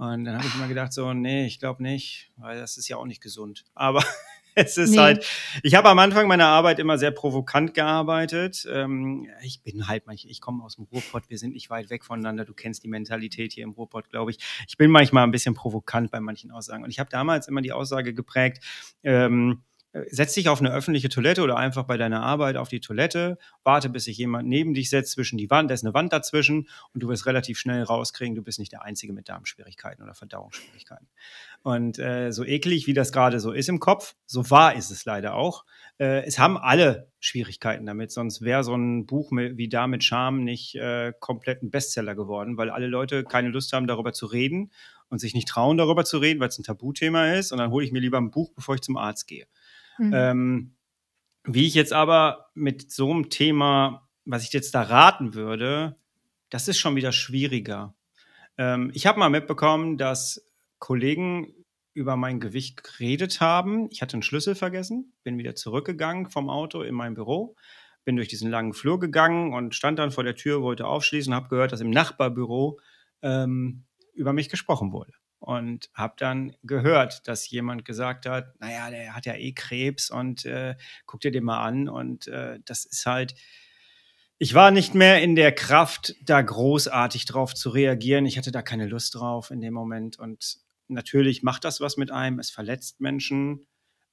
[0.01, 2.97] Und dann habe ich immer gedacht, so, nee, ich glaube nicht, weil das ist ja
[2.97, 3.67] auch nicht gesund.
[3.75, 4.03] Aber
[4.55, 4.99] es ist nee.
[4.99, 5.27] halt,
[5.63, 8.67] ich habe am Anfang meiner Arbeit immer sehr provokant gearbeitet.
[8.73, 12.07] Ähm, ich bin halt manchmal, ich komme aus dem Ruhrpott, wir sind nicht weit weg
[12.07, 12.47] voneinander.
[12.47, 14.39] Du kennst die Mentalität hier im Ruhrpott, glaube ich.
[14.67, 16.83] Ich bin manchmal ein bisschen provokant bei manchen Aussagen.
[16.83, 18.65] Und ich habe damals immer die Aussage geprägt,
[19.03, 19.70] ähm, äh,
[20.09, 23.88] setz dich auf eine öffentliche Toilette oder einfach bei deiner Arbeit auf die Toilette, warte,
[23.88, 27.03] bis sich jemand neben dich setzt, zwischen die Wand, da ist eine Wand dazwischen und
[27.03, 31.09] du wirst relativ schnell rauskriegen, du bist nicht der Einzige mit Darmschwierigkeiten oder Verdauungsschwierigkeiten.
[31.62, 35.05] Und äh, so eklig, wie das gerade so ist im Kopf, so wahr ist es
[35.05, 35.64] leider auch.
[35.99, 40.45] Äh, es haben alle Schwierigkeiten damit, sonst wäre so ein Buch wie Da mit Charme
[40.45, 44.70] nicht äh, komplett ein Bestseller geworden, weil alle Leute keine Lust haben, darüber zu reden
[45.11, 47.53] und sich nicht trauen, darüber zu reden, weil es ein Tabuthema ist.
[47.53, 49.47] Und dann hole ich mir lieber ein Buch, bevor ich zum Arzt gehe.
[50.01, 50.13] Mhm.
[50.15, 50.77] Ähm,
[51.45, 55.97] wie ich jetzt aber mit so einem Thema, was ich jetzt da raten würde,
[56.49, 57.95] das ist schon wieder schwieriger.
[58.57, 61.55] Ähm, ich habe mal mitbekommen, dass Kollegen
[61.93, 63.89] über mein Gewicht geredet haben.
[63.91, 67.57] Ich hatte einen Schlüssel vergessen, bin wieder zurückgegangen vom Auto in mein Büro,
[68.05, 71.49] bin durch diesen langen Flur gegangen und stand dann vor der Tür, wollte aufschließen habe
[71.49, 72.81] gehört, dass im Nachbarbüro
[73.23, 73.85] ähm,
[74.15, 79.26] über mich gesprochen wurde und habe dann gehört, dass jemand gesagt hat, naja, der hat
[79.26, 80.76] ja eh Krebs und äh,
[81.07, 83.34] guck dir den mal an und äh, das ist halt,
[84.38, 88.24] ich war nicht mehr in der Kraft, da großartig drauf zu reagieren.
[88.26, 92.11] Ich hatte da keine Lust drauf in dem Moment und natürlich macht das was mit
[92.12, 93.66] einem, es verletzt Menschen.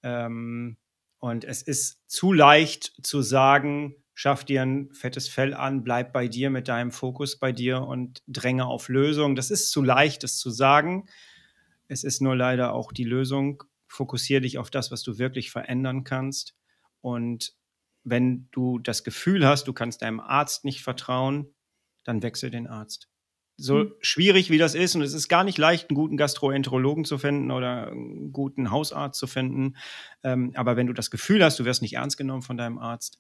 [0.04, 0.78] Ähm,
[1.20, 6.28] Und es ist zu leicht zu sagen, schaff dir ein fettes Fell an, bleib bei
[6.28, 9.36] dir mit deinem Fokus bei dir und dränge auf Lösung.
[9.36, 11.08] Das ist zu leicht, das zu sagen.
[11.88, 13.64] Es ist nur leider auch die Lösung.
[13.86, 16.56] Fokussiere dich auf das, was du wirklich verändern kannst.
[17.02, 17.54] Und
[18.04, 21.54] wenn du das Gefühl hast, du kannst deinem Arzt nicht vertrauen,
[22.04, 23.10] dann wechsel den Arzt.
[23.56, 23.94] So mhm.
[24.02, 27.52] schwierig wie das ist, und es ist gar nicht leicht, einen guten Gastroenterologen zu finden
[27.52, 29.76] oder einen guten Hausarzt zu finden.
[30.24, 33.20] Ähm, aber wenn du das Gefühl hast, du wirst nicht ernst genommen von deinem Arzt,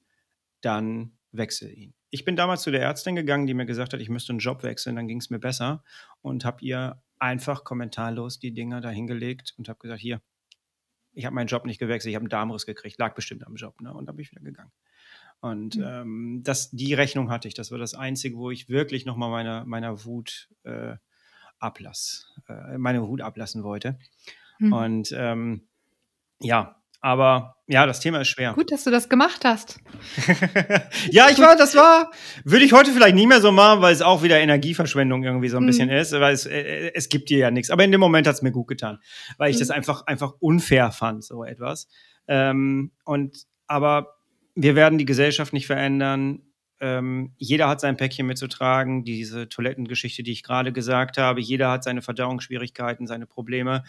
[0.68, 1.93] dann wechsel ihn.
[2.09, 4.63] Ich bin damals zu der Ärztin gegangen, die mir gesagt hat, ich müsste einen Job
[4.63, 5.84] wechseln, dann ging es mir besser
[6.22, 10.22] und habe ihr einfach kommentarlos die Dinger dahingelegt und habe gesagt, hier,
[11.13, 13.82] ich habe meinen Job nicht gewechselt, ich habe einen Darmriss gekriegt, lag bestimmt am Job,
[13.82, 13.93] ne?
[13.93, 14.72] Und dann bin ich wieder gegangen.
[15.39, 15.84] Und mhm.
[15.84, 17.53] ähm, das, die Rechnung hatte ich.
[17.53, 20.95] Das war das Einzige, wo ich wirklich nochmal meine, meiner Wut äh,
[21.59, 23.97] ablass, äh, meine Wut ablassen wollte.
[24.59, 24.74] Mhm.
[24.74, 25.68] Und ähm,
[26.39, 28.51] ja, aber ja, das Thema ist schwer.
[28.51, 29.79] Gut, dass du das gemacht hast.
[31.09, 32.11] ja, ich war, das war,
[32.43, 35.55] würde ich heute vielleicht nicht mehr so machen, weil es auch wieder Energieverschwendung irgendwie so
[35.55, 35.67] ein mhm.
[35.67, 37.69] bisschen ist, weil es, äh, es gibt dir ja nichts.
[37.69, 38.99] Aber in dem Moment hat es mir gut getan,
[39.37, 39.61] weil ich mhm.
[39.61, 41.87] das einfach, einfach unfair fand, so etwas.
[42.27, 44.17] Ähm, und, aber
[44.55, 46.41] wir werden die Gesellschaft nicht verändern.
[46.81, 49.05] Ähm, jeder hat sein Päckchen mitzutragen.
[49.05, 53.85] Diese Toilettengeschichte, die ich gerade gesagt habe, jeder hat seine Verdauungsschwierigkeiten, seine Probleme.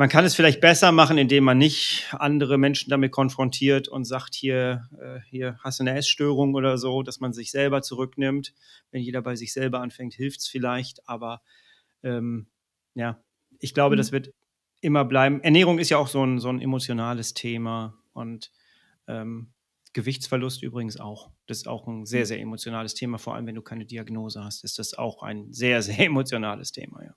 [0.00, 4.34] Man kann es vielleicht besser machen, indem man nicht andere Menschen damit konfrontiert und sagt,
[4.34, 8.54] hier, äh, hier hast du eine Essstörung oder so, dass man sich selber zurücknimmt.
[8.92, 11.06] Wenn jeder bei sich selber anfängt, hilft es vielleicht.
[11.06, 11.42] Aber
[12.02, 12.46] ähm,
[12.94, 13.22] ja,
[13.58, 13.98] ich glaube, mhm.
[13.98, 14.32] das wird
[14.80, 15.42] immer bleiben.
[15.42, 18.52] Ernährung ist ja auch so ein, so ein emotionales Thema und
[19.06, 19.52] ähm,
[19.92, 21.30] Gewichtsverlust übrigens auch.
[21.46, 22.24] Das ist auch ein sehr, mhm.
[22.24, 23.18] sehr emotionales Thema.
[23.18, 27.02] Vor allem, wenn du keine Diagnose hast, ist das auch ein sehr, sehr emotionales Thema.
[27.02, 27.08] Ja.
[27.08, 27.14] ja.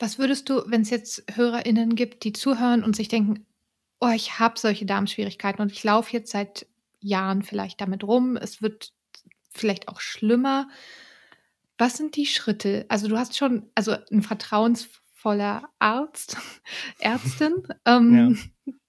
[0.00, 3.46] Was würdest du, wenn es jetzt HörerInnen gibt, die zuhören und sich denken,
[4.00, 6.66] oh, ich habe solche Darmschwierigkeiten und ich laufe jetzt seit
[7.00, 8.92] Jahren vielleicht damit rum, es wird
[9.50, 10.68] vielleicht auch schlimmer.
[11.76, 12.86] Was sind die Schritte?
[12.88, 16.38] Also du hast schon, also ein vertrauensvoller Arzt,
[16.98, 18.38] Ärztin, ähm,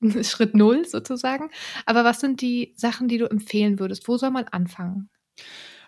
[0.01, 0.23] ja.
[0.23, 1.49] Schritt null sozusagen.
[1.85, 4.07] Aber was sind die Sachen, die du empfehlen würdest?
[4.07, 5.09] Wo soll man anfangen?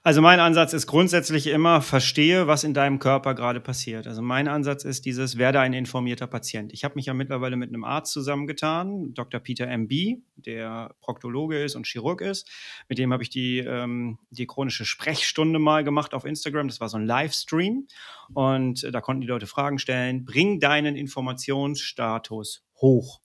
[0.05, 4.05] Also mein Ansatz ist grundsätzlich immer, verstehe, was in deinem Körper gerade passiert.
[4.05, 6.73] Also mein Ansatz ist dieses, werde ein informierter Patient.
[6.73, 9.39] Ich habe mich ja mittlerweile mit einem Arzt zusammengetan, Dr.
[9.39, 12.49] Peter M.B., der Proktologe ist und Chirurg ist.
[12.89, 16.67] Mit dem habe ich die, ähm, die chronische Sprechstunde mal gemacht auf Instagram.
[16.67, 17.87] Das war so ein Livestream.
[18.33, 20.25] Und äh, da konnten die Leute Fragen stellen.
[20.25, 23.21] Bring deinen Informationsstatus hoch.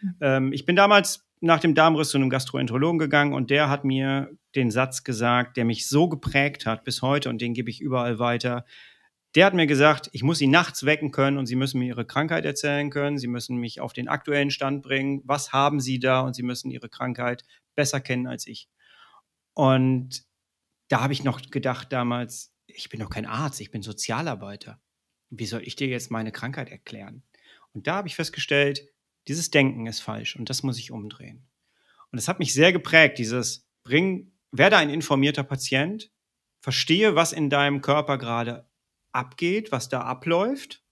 [0.00, 0.14] Mhm.
[0.22, 4.30] Ähm, ich bin damals nach dem Darmriss zu einem Gastroenterologen gegangen und der hat mir
[4.56, 8.18] den Satz gesagt, der mich so geprägt hat bis heute und den gebe ich überall
[8.18, 8.64] weiter.
[9.34, 12.06] Der hat mir gesagt, ich muss sie nachts wecken können und sie müssen mir ihre
[12.06, 16.20] Krankheit erzählen können, sie müssen mich auf den aktuellen Stand bringen, was haben sie da
[16.20, 17.44] und sie müssen ihre Krankheit
[17.74, 18.68] besser kennen als ich.
[19.52, 20.24] Und
[20.88, 24.80] da habe ich noch gedacht damals, ich bin doch kein Arzt, ich bin Sozialarbeiter.
[25.30, 27.22] Wie soll ich dir jetzt meine Krankheit erklären?
[27.72, 28.88] Und da habe ich festgestellt,
[29.28, 31.46] dieses Denken ist falsch und das muss ich umdrehen.
[32.10, 36.10] Und es hat mich sehr geprägt, dieses bring, werde ein informierter Patient,
[36.60, 38.68] verstehe, was in deinem Körper gerade
[39.12, 40.82] abgeht, was da abläuft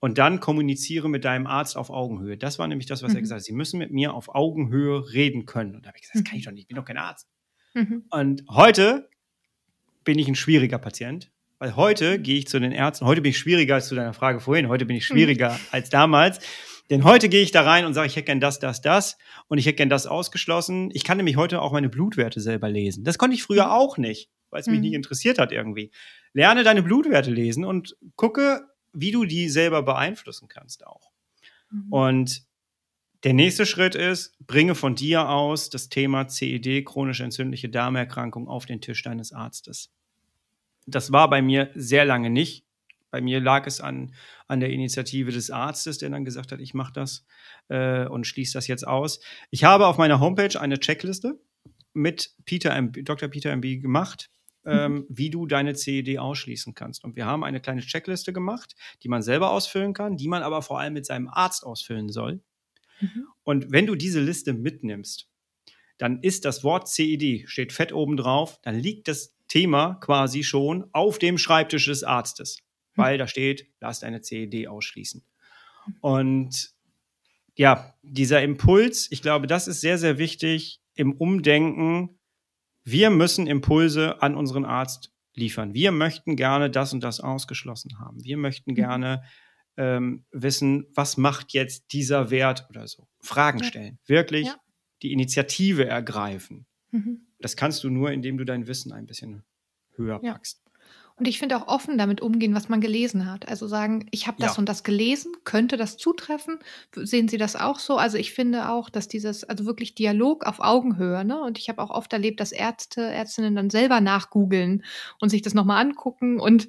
[0.00, 2.36] und dann kommuniziere mit deinem Arzt auf Augenhöhe.
[2.36, 3.16] Das war nämlich das, was mhm.
[3.16, 3.44] er gesagt hat.
[3.44, 5.74] Sie müssen mit mir auf Augenhöhe reden können.
[5.74, 6.50] Und da habe ich gesagt, das kann ich mhm.
[6.50, 7.28] doch nicht, ich bin doch kein Arzt.
[7.74, 8.04] Mhm.
[8.10, 9.08] Und heute
[10.04, 13.38] bin ich ein schwieriger Patient, weil heute gehe ich zu den Ärzten, heute bin ich
[13.38, 15.14] schwieriger als zu deiner Frage vorhin, heute bin ich mhm.
[15.14, 15.60] schwieriger mhm.
[15.72, 16.40] als damals,
[16.90, 19.18] denn heute gehe ich da rein und sage, ich hätte gern das, das, das
[19.48, 20.90] und ich hätte gern das ausgeschlossen.
[20.92, 23.04] Ich kann nämlich heute auch meine Blutwerte selber lesen.
[23.04, 23.70] Das konnte ich früher mhm.
[23.70, 24.82] auch nicht, weil es mich mhm.
[24.82, 25.90] nicht interessiert hat irgendwie.
[26.32, 31.10] Lerne deine Blutwerte lesen und gucke, wie du die selber beeinflussen kannst auch.
[31.70, 31.92] Mhm.
[31.92, 32.42] Und
[33.24, 38.66] der nächste Schritt ist, bringe von dir aus das Thema CED, chronische entzündliche Darmerkrankung, auf
[38.66, 39.90] den Tisch deines Arztes.
[40.86, 42.65] Das war bei mir sehr lange nicht.
[43.10, 44.14] Bei mir lag es an,
[44.48, 47.24] an der Initiative des Arztes, der dann gesagt hat, ich mache das
[47.68, 49.20] äh, und schließe das jetzt aus.
[49.50, 51.38] Ich habe auf meiner Homepage eine Checkliste
[51.92, 53.28] mit Peter M, Dr.
[53.28, 54.30] Peter MB gemacht,
[54.64, 55.06] ähm, mhm.
[55.08, 57.04] wie du deine CED ausschließen kannst.
[57.04, 60.60] Und wir haben eine kleine Checkliste gemacht, die man selber ausfüllen kann, die man aber
[60.62, 62.40] vor allem mit seinem Arzt ausfüllen soll.
[63.00, 63.26] Mhm.
[63.44, 65.28] Und wenn du diese Liste mitnimmst,
[65.98, 70.84] dann ist das Wort CED, steht fett oben drauf, dann liegt das Thema quasi schon
[70.92, 72.65] auf dem Schreibtisch des Arztes
[72.96, 75.24] weil da steht, lass deine CED ausschließen.
[76.00, 76.70] Und
[77.54, 82.18] ja, dieser Impuls, ich glaube, das ist sehr, sehr wichtig im Umdenken.
[82.84, 85.74] Wir müssen Impulse an unseren Arzt liefern.
[85.74, 88.22] Wir möchten gerne das und das ausgeschlossen haben.
[88.24, 88.76] Wir möchten mhm.
[88.76, 89.22] gerne
[89.76, 93.08] ähm, wissen, was macht jetzt dieser Wert oder so.
[93.20, 93.98] Fragen stellen.
[94.06, 94.56] Wirklich ja.
[95.02, 96.66] die Initiative ergreifen.
[96.90, 97.26] Mhm.
[97.38, 99.44] Das kannst du nur, indem du dein Wissen ein bisschen
[99.96, 100.62] höher packst.
[101.18, 103.48] Und ich finde auch offen damit umgehen, was man gelesen hat.
[103.48, 104.58] Also sagen, ich habe das ja.
[104.58, 106.58] und das gelesen, könnte das zutreffen?
[106.94, 107.96] Sehen Sie das auch so?
[107.96, 111.40] Also ich finde auch, dass dieses, also wirklich Dialog auf Augenhöhe, ne?
[111.40, 114.84] Und ich habe auch oft erlebt, dass Ärzte, Ärztinnen dann selber nachgoogeln
[115.18, 116.68] und sich das nochmal angucken und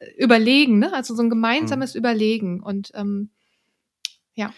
[0.00, 0.92] äh, überlegen, ne?
[0.92, 1.98] Also so ein gemeinsames mhm.
[1.98, 2.62] Überlegen.
[2.64, 3.30] Und ähm,
[4.34, 4.52] ja.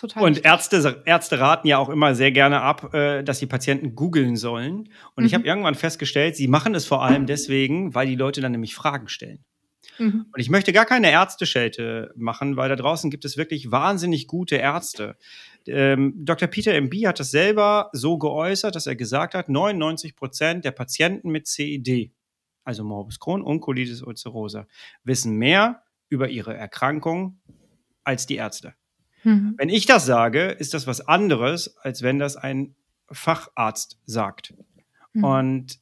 [0.00, 3.94] Total und Ärzte, Ärzte raten ja auch immer sehr gerne ab, äh, dass die Patienten
[3.94, 4.88] googeln sollen.
[5.14, 5.26] Und mhm.
[5.26, 8.74] ich habe irgendwann festgestellt, sie machen es vor allem deswegen, weil die Leute dann nämlich
[8.74, 9.44] Fragen stellen.
[9.98, 10.24] Mhm.
[10.32, 14.56] Und ich möchte gar keine Ärzteschelte machen, weil da draußen gibt es wirklich wahnsinnig gute
[14.56, 15.18] Ärzte.
[15.66, 16.48] Ähm, Dr.
[16.48, 17.06] Peter M.B.
[17.06, 22.10] hat das selber so geäußert, dass er gesagt hat, 99 Prozent der Patienten mit CED,
[22.64, 24.66] also Morbus Crohn und Colitis ulcerosa,
[25.04, 27.38] wissen mehr über ihre Erkrankung
[28.02, 28.72] als die Ärzte.
[29.24, 29.54] Mhm.
[29.58, 32.74] Wenn ich das sage, ist das was anderes, als wenn das ein
[33.10, 34.54] Facharzt sagt.
[35.12, 35.24] Mhm.
[35.24, 35.80] Und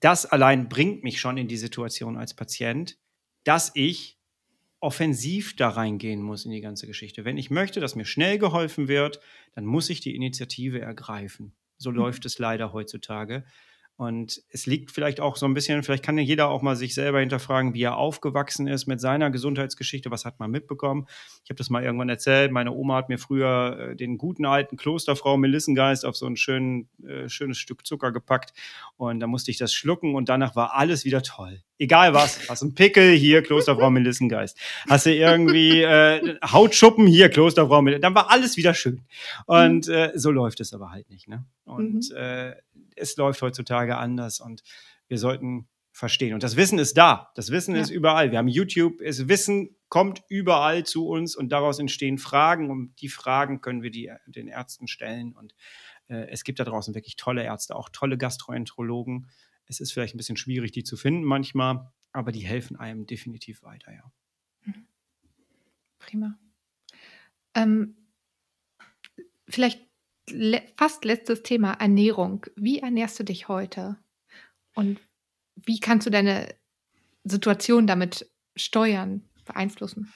[0.00, 2.98] das allein bringt mich schon in die Situation als Patient,
[3.44, 4.18] dass ich
[4.80, 7.24] offensiv da reingehen muss in die ganze Geschichte.
[7.24, 9.20] Wenn ich möchte, dass mir schnell geholfen wird,
[9.54, 11.52] dann muss ich die Initiative ergreifen.
[11.76, 11.96] So mhm.
[11.96, 13.44] läuft es leider heutzutage.
[14.00, 16.94] Und es liegt vielleicht auch so ein bisschen, vielleicht kann ja jeder auch mal sich
[16.94, 21.06] selber hinterfragen, wie er aufgewachsen ist mit seiner Gesundheitsgeschichte, was hat man mitbekommen.
[21.44, 24.78] Ich habe das mal irgendwann erzählt, meine Oma hat mir früher äh, den guten alten
[24.78, 28.54] Klosterfrau Melissengeist auf so ein schön, äh, schönes Stück Zucker gepackt
[28.96, 31.60] und da musste ich das schlucken und danach war alles wieder toll.
[31.78, 34.58] Egal was, hast einen Pickel, hier Klosterfrau Melissengeist.
[34.88, 38.04] Hast du irgendwie äh, Hautschuppen, hier Klosterfrau Melissengeist.
[38.04, 39.02] Dann war alles wieder schön.
[39.44, 39.94] Und mhm.
[39.94, 41.28] äh, so läuft es aber halt nicht.
[41.28, 41.44] Ne?
[41.64, 42.16] Und mhm.
[42.16, 42.54] äh,
[42.96, 44.62] es läuft heutzutage anders und
[45.08, 46.34] wir sollten verstehen.
[46.34, 47.30] Und das Wissen ist da.
[47.34, 47.80] Das Wissen ja.
[47.80, 48.30] ist überall.
[48.30, 48.98] Wir haben YouTube.
[49.04, 52.70] Das Wissen kommt überall zu uns und daraus entstehen Fragen.
[52.70, 55.32] Und die Fragen können wir die, den Ärzten stellen.
[55.32, 55.54] Und
[56.08, 59.28] äh, es gibt da draußen wirklich tolle Ärzte, auch tolle Gastroenterologen.
[59.66, 63.62] Es ist vielleicht ein bisschen schwierig, die zu finden manchmal, aber die helfen einem definitiv
[63.62, 64.12] weiter, ja.
[64.64, 64.86] Mhm.
[65.98, 66.38] Prima.
[67.54, 67.96] Ähm,
[69.48, 69.89] vielleicht
[70.32, 72.46] le fast letztes Thema, Ernährung.
[72.56, 73.96] Wie ernährst du dich heute?
[74.74, 75.00] Und
[75.56, 76.54] wie kannst du deine
[77.24, 80.12] Situation damit steuern, beeinflussen?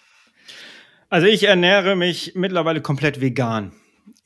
[1.08, 3.72] Also ich ernähre mich mittlerweile komplett vegan.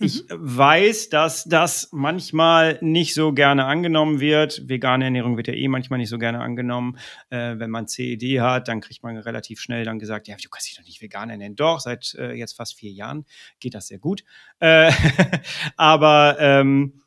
[0.00, 0.36] Ich mhm.
[0.38, 4.68] weiß, dass das manchmal nicht so gerne angenommen wird.
[4.68, 6.98] Vegane Ernährung wird ja eh manchmal nicht so gerne angenommen.
[7.30, 10.68] Äh, wenn man CED hat, dann kriegt man relativ schnell dann gesagt, ja, du kannst
[10.68, 11.56] dich doch nicht vegan ernähren.
[11.56, 13.26] Doch, seit äh, jetzt fast vier Jahren
[13.58, 14.22] geht das sehr gut.
[14.60, 14.92] Äh,
[15.76, 17.02] aber ähm,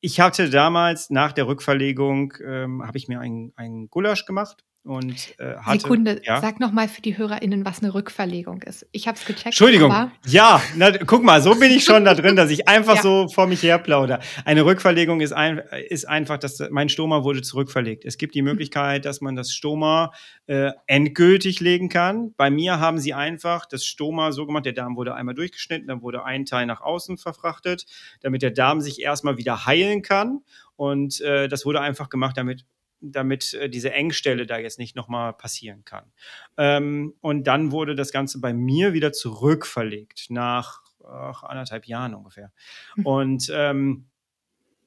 [0.00, 5.54] ich hatte damals nach der Rückverlegung, ähm, habe ich mir einen Gulasch gemacht und äh,
[5.58, 6.40] hatte, Sekunde, ja?
[6.40, 8.84] sag nochmal für die HörerInnen, was eine Rückverlegung ist.
[8.90, 9.46] Ich habe es gecheckt.
[9.46, 9.92] Entschuldigung,
[10.26, 13.02] ja, na, guck mal, so bin ich schon da drin, dass ich einfach ja.
[13.02, 14.18] so vor mich her plaudere.
[14.44, 15.58] Eine Rückverlegung ist, ein,
[15.88, 18.04] ist einfach, dass mein Stoma wurde zurückverlegt.
[18.04, 20.12] Es gibt die Möglichkeit, dass man das Stoma
[20.46, 22.34] äh, endgültig legen kann.
[22.36, 26.02] Bei mir haben sie einfach das Stoma so gemacht, der Darm wurde einmal durchgeschnitten, dann
[26.02, 27.86] wurde ein Teil nach außen verfrachtet,
[28.20, 30.40] damit der Darm sich erstmal wieder heilen kann.
[30.74, 32.64] Und äh, das wurde einfach gemacht, damit
[33.02, 36.12] damit äh, diese Engstelle da jetzt nicht nochmal passieren kann.
[36.56, 42.52] Ähm, und dann wurde das Ganze bei mir wieder zurückverlegt, nach ach, anderthalb Jahren ungefähr.
[42.96, 43.06] Mhm.
[43.06, 44.06] Und ähm,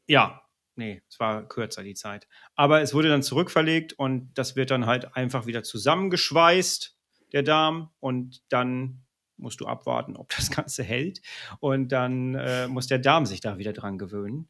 [0.07, 0.41] ja,
[0.75, 2.27] nee, es war kürzer die Zeit.
[2.55, 6.97] Aber es wurde dann zurückverlegt und das wird dann halt einfach wieder zusammengeschweißt,
[7.33, 9.05] der Darm, und dann
[9.37, 11.21] musst du abwarten, ob das Ganze hält.
[11.59, 14.49] Und dann äh, muss der Darm sich da wieder dran gewöhnen.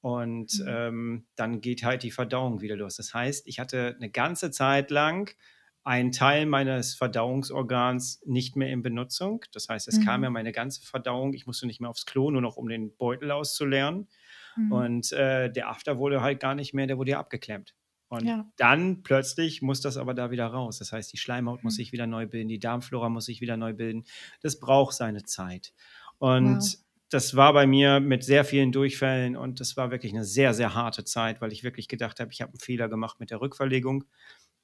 [0.00, 0.66] Und mhm.
[0.68, 2.96] ähm, dann geht halt die Verdauung wieder los.
[2.96, 5.34] Das heißt, ich hatte eine ganze Zeit lang
[5.82, 9.44] einen Teil meines Verdauungsorgans nicht mehr in Benutzung.
[9.52, 10.04] Das heißt, es mhm.
[10.04, 11.32] kam ja meine ganze Verdauung.
[11.34, 14.08] Ich musste nicht mehr aufs Klo, nur noch um den Beutel auszuleeren.
[14.56, 14.72] Mhm.
[14.72, 17.74] Und äh, der After wurde halt gar nicht mehr, der wurde ja abgeklemmt.
[18.08, 18.44] Und ja.
[18.56, 20.78] dann plötzlich muss das aber da wieder raus.
[20.78, 21.76] Das heißt, die Schleimhaut muss mhm.
[21.76, 24.04] sich wieder neu bilden, die Darmflora muss sich wieder neu bilden.
[24.42, 25.72] Das braucht seine Zeit.
[26.18, 26.76] Und wow
[27.10, 30.74] das war bei mir mit sehr vielen Durchfällen und das war wirklich eine sehr, sehr
[30.74, 34.04] harte Zeit, weil ich wirklich gedacht habe, ich habe einen Fehler gemacht mit der Rückverlegung.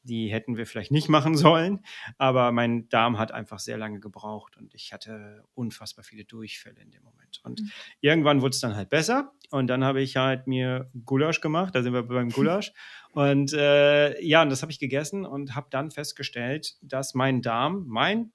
[0.05, 1.81] Die hätten wir vielleicht nicht machen sollen,
[2.17, 6.93] aber mein Darm hat einfach sehr lange gebraucht und ich hatte unfassbar viele Durchfälle in
[6.93, 7.41] dem Moment.
[7.43, 7.71] Und mhm.
[8.01, 11.83] irgendwann wurde es dann halt besser und dann habe ich halt mir Gulasch gemacht, da
[11.83, 12.73] sind wir beim Gulasch.
[13.11, 17.87] und äh, ja, und das habe ich gegessen und habe dann festgestellt, dass mein Darm,
[17.89, 18.33] mein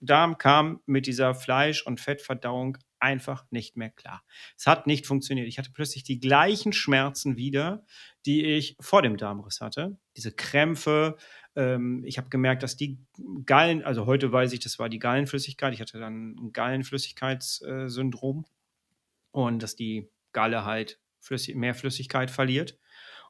[0.00, 4.22] Darm kam mit dieser Fleisch- und Fettverdauung einfach nicht mehr klar.
[4.56, 5.48] Es hat nicht funktioniert.
[5.48, 7.84] Ich hatte plötzlich die gleichen Schmerzen wieder,
[8.26, 9.98] die ich vor dem Darmriss hatte.
[10.16, 11.16] Diese Krämpfe.
[11.56, 12.98] Ähm, ich habe gemerkt, dass die
[13.46, 15.72] Gallen, also heute weiß ich, das war die Gallenflüssigkeit.
[15.74, 18.44] Ich hatte dann ein Gallenflüssigkeitssyndrom
[19.32, 22.78] und dass die Galle halt Flüssig mehr Flüssigkeit verliert.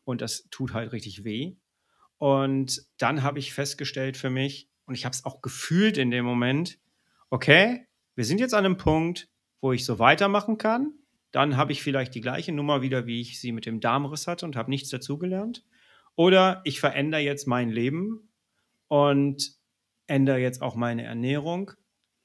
[0.04, 1.56] Und das tut halt richtig weh.
[2.18, 6.24] Und dann habe ich festgestellt für mich, und ich habe es auch gefühlt in dem
[6.24, 6.78] Moment,
[7.30, 9.28] okay, wir sind jetzt an einem Punkt,
[9.60, 10.94] wo ich so weitermachen kann.
[11.32, 14.46] Dann habe ich vielleicht die gleiche Nummer wieder, wie ich sie mit dem Darmriss hatte
[14.46, 15.64] und habe nichts dazugelernt.
[16.16, 18.30] Oder ich verändere jetzt mein Leben
[18.88, 19.52] und
[20.06, 21.72] ändere jetzt auch meine Ernährung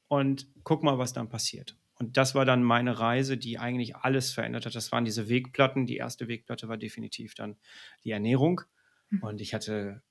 [0.07, 1.77] und guck mal, was dann passiert.
[1.97, 4.75] Und das war dann meine Reise, die eigentlich alles verändert hat.
[4.75, 5.85] Das waren diese Wegplatten.
[5.85, 7.55] Die erste Wegplatte war definitiv dann
[8.03, 8.61] die Ernährung.
[9.09, 9.23] Hm.
[9.23, 10.01] Und ich hatte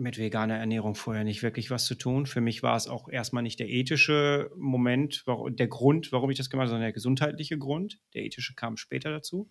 [0.00, 2.26] mit veganer Ernährung vorher nicht wirklich was zu tun.
[2.26, 6.50] Für mich war es auch erstmal nicht der ethische Moment, der Grund, warum ich das
[6.50, 8.00] gemacht habe, sondern der gesundheitliche Grund.
[8.14, 9.50] Der ethische kam später dazu.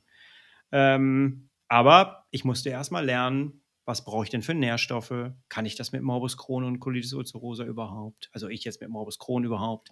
[0.72, 5.32] Ähm, aber ich musste erstmal lernen, was brauche ich denn für Nährstoffe?
[5.50, 8.30] Kann ich das mit Morbus Crohn und Colitis ulcerosa überhaupt?
[8.34, 9.91] Also ich jetzt mit Morbus Crohn überhaupt?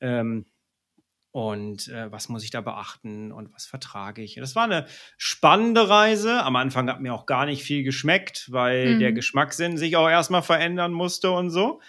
[0.00, 0.46] Ähm,
[1.38, 4.34] und äh, was muss ich da beachten und was vertrage ich.
[4.34, 4.86] Das war eine
[5.18, 6.42] spannende Reise.
[6.42, 8.98] Am Anfang hat mir auch gar nicht viel geschmeckt, weil mhm.
[8.98, 11.80] der Geschmackssinn sich auch erstmal verändern musste und so.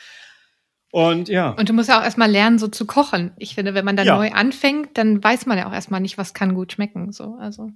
[0.92, 1.52] Und ja.
[1.52, 3.32] Und du musst ja auch erstmal lernen, so zu kochen.
[3.38, 4.18] Ich finde, wenn man da ja.
[4.18, 7.12] neu anfängt, dann weiß man ja auch erstmal nicht, was kann gut schmecken.
[7.12, 7.70] So, also.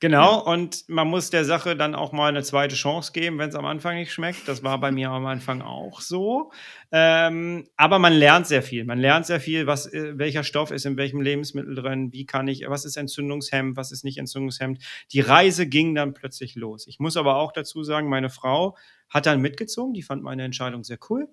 [0.00, 0.52] Genau, ja.
[0.52, 3.64] und man muss der Sache dann auch mal eine zweite Chance geben, wenn es am
[3.64, 4.48] Anfang nicht schmeckt.
[4.48, 6.50] Das war bei mir am Anfang auch so.
[6.90, 8.84] Ähm, aber man lernt sehr viel.
[8.84, 12.48] Man lernt sehr viel, was, äh, welcher Stoff ist in welchem Lebensmittel drin, wie kann
[12.48, 14.82] ich, was ist entzündungshemmend, was ist nicht entzündungshemmend.
[15.12, 16.88] Die Reise ging dann plötzlich los.
[16.88, 18.76] Ich muss aber auch dazu sagen, meine Frau
[19.08, 21.28] hat dann mitgezogen, die fand meine Entscheidung sehr cool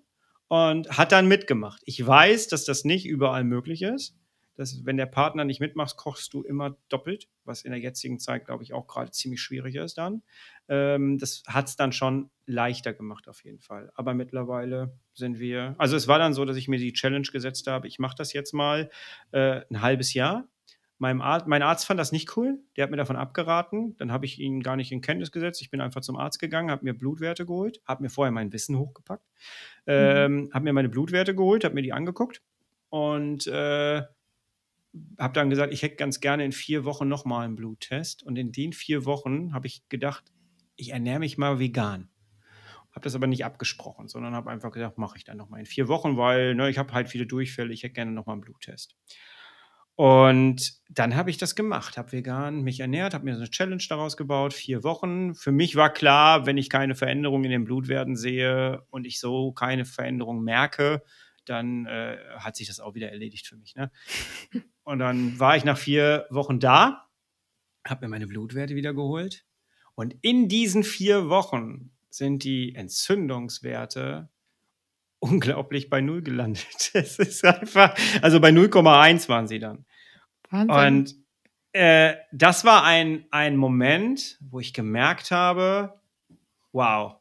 [0.47, 1.81] und hat dann mitgemacht.
[1.85, 4.17] Ich weiß, dass das nicht überall möglich ist.
[4.57, 8.45] Dass, wenn der Partner nicht mitmacht, kochst du immer doppelt, was in der jetzigen Zeit,
[8.45, 10.23] glaube ich, auch gerade ziemlich schwierig ist dann.
[10.69, 13.91] Ähm, das hat es dann schon leichter gemacht, auf jeden Fall.
[13.95, 17.67] Aber mittlerweile sind wir, also es war dann so, dass ich mir die Challenge gesetzt
[17.67, 18.89] habe, ich mache das jetzt mal
[19.31, 20.47] äh, ein halbes Jahr
[20.97, 22.59] Meinem Arzt, mein Arzt fand das nicht cool.
[22.75, 23.97] Der hat mir davon abgeraten.
[23.97, 25.61] Dann habe ich ihn gar nicht in Kenntnis gesetzt.
[25.61, 28.77] Ich bin einfach zum Arzt gegangen, habe mir Blutwerte geholt, habe mir vorher mein Wissen
[28.77, 29.25] hochgepackt,
[29.85, 29.93] mhm.
[29.93, 32.41] ähm, habe mir meine Blutwerte geholt, habe mir die angeguckt
[32.89, 34.03] und äh,
[35.19, 38.23] habe dann gesagt, ich hätte ganz gerne in vier Wochen nochmal einen Bluttest.
[38.23, 40.23] Und in den vier Wochen habe ich gedacht,
[40.75, 42.09] ich ernähre mich mal vegan.
[42.91, 45.89] Habe das aber nicht abgesprochen, sondern habe einfach gesagt, mache ich dann nochmal in vier
[45.89, 48.95] Wochen, weil ne, ich habe halt viele Durchfälle, ich hätte gerne nochmal einen Bluttest.
[49.95, 53.83] Und dann habe ich das gemacht, habe vegan mich ernährt, habe mir so eine Challenge
[53.87, 55.35] daraus gebaut, vier Wochen.
[55.35, 59.53] Für mich war klar, wenn ich keine Veränderung in den Blutwerten sehe und ich so
[59.53, 61.01] keine Veränderung merke,
[61.45, 63.75] dann äh, hat sich das auch wieder erledigt für mich.
[63.75, 63.91] Ne?
[64.83, 67.07] Und dann war ich nach vier Wochen da,
[67.87, 69.45] habe mir meine Blutwerte wieder geholt.
[69.95, 74.29] Und in diesen vier Wochen sind die Entzündungswerte
[75.20, 76.66] unglaublich bei Null gelandet.
[76.93, 79.86] Es ist einfach, also bei 0,1 waren sie dann.
[80.49, 80.76] Wahnsinn.
[80.76, 81.16] Und
[81.74, 85.99] äh, das war ein, ein Moment, wo ich gemerkt habe,
[86.72, 87.18] wow,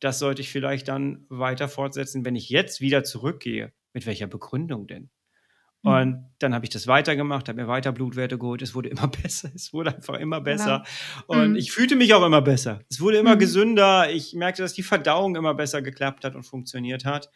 [0.00, 3.72] das sollte ich vielleicht dann weiter fortsetzen, wenn ich jetzt wieder zurückgehe.
[3.92, 5.10] Mit welcher Begründung denn?
[5.82, 5.90] Mhm.
[5.90, 8.62] Und dann habe ich das weitergemacht, habe mir weiter Blutwerte geholt.
[8.62, 9.50] Es wurde immer besser.
[9.54, 10.84] Es wurde einfach immer besser.
[11.28, 11.42] Genau.
[11.42, 11.56] Und mhm.
[11.56, 12.80] ich fühlte mich auch immer besser.
[12.90, 13.40] Es wurde immer mhm.
[13.40, 14.10] gesünder.
[14.10, 17.30] Ich merkte, dass die Verdauung immer besser geklappt hat und funktioniert hat.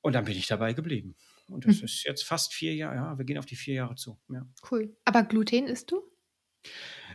[0.00, 1.16] Und dann bin ich dabei geblieben.
[1.48, 1.84] Und das mhm.
[1.84, 2.96] ist jetzt fast vier Jahre.
[2.96, 4.18] Ja, wir gehen auf die vier Jahre zu.
[4.30, 4.46] Ja.
[4.70, 4.96] Cool.
[5.04, 6.02] Aber Gluten isst du?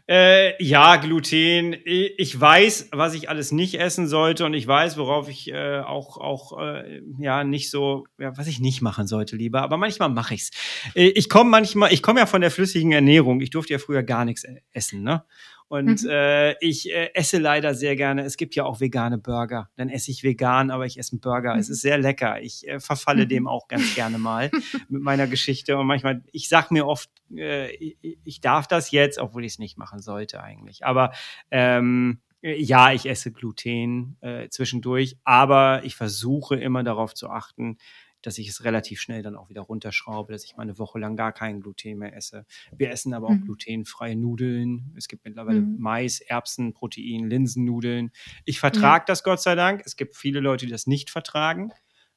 [0.10, 1.76] Äh, ja, Gluten.
[1.86, 6.18] Ich weiß, was ich alles nicht essen sollte und ich weiß, worauf ich äh, auch,
[6.18, 9.62] auch äh, ja nicht so, ja, was ich nicht machen sollte, lieber.
[9.62, 10.50] Aber manchmal mache ich's.
[10.96, 13.40] Äh, ich komme manchmal, ich komme ja von der flüssigen Ernährung.
[13.42, 15.26] Ich durfte ja früher gar nichts e-, essen, ne?
[15.70, 16.10] Und mhm.
[16.10, 18.24] äh, ich äh, esse leider sehr gerne.
[18.24, 19.70] Es gibt ja auch vegane Burger.
[19.76, 21.54] Dann esse ich vegan, aber ich esse einen Burger.
[21.54, 21.60] Mhm.
[21.60, 22.42] Es ist sehr lecker.
[22.42, 23.30] Ich äh, verfalle mhm.
[23.30, 24.50] dem auch ganz gerne mal
[24.90, 25.78] mit meiner Geschichte.
[25.78, 29.60] Und manchmal, ich sag mir oft, äh, ich, ich, darf das jetzt, obwohl ich es
[29.60, 30.86] nicht machen sollte eigentlich.
[30.86, 31.12] Aber
[31.52, 37.78] ähm, ja, ich esse Gluten äh, zwischendurch, aber ich versuche immer darauf zu achten,
[38.22, 41.16] dass ich es relativ schnell dann auch wieder runterschraube, dass ich mal eine Woche lang
[41.16, 42.46] gar kein Gluten mehr esse.
[42.76, 43.46] Wir essen aber auch mhm.
[43.46, 44.94] glutenfreie Nudeln.
[44.98, 45.78] Es gibt mittlerweile mhm.
[45.80, 48.12] Mais, Erbsen, Protein, Linsennudeln.
[48.46, 49.08] Ich vertrage mhm.
[49.08, 49.82] das Gott sei Dank.
[49.86, 51.72] Es gibt viele Leute, die das nicht vertragen.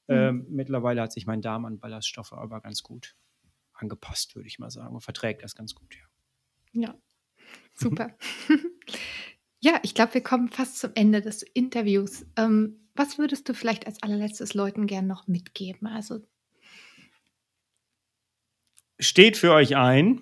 [0.08, 0.14] Mhm.
[0.14, 3.16] Ähm, mittlerweile hat sich mein Darm an Ballaststoffe aber ganz gut
[3.74, 6.04] angepasst, würde ich mal sagen, und verträgt das ganz gut, ja.
[6.74, 6.94] Ja,
[7.74, 8.16] super.
[9.62, 12.26] ja, ich glaube, wir kommen fast zum Ende des Interviews.
[12.36, 15.86] Ähm, was würdest du vielleicht als allerletztes Leuten gern noch mitgeben?
[15.86, 16.20] Also
[18.98, 20.20] steht für euch ein.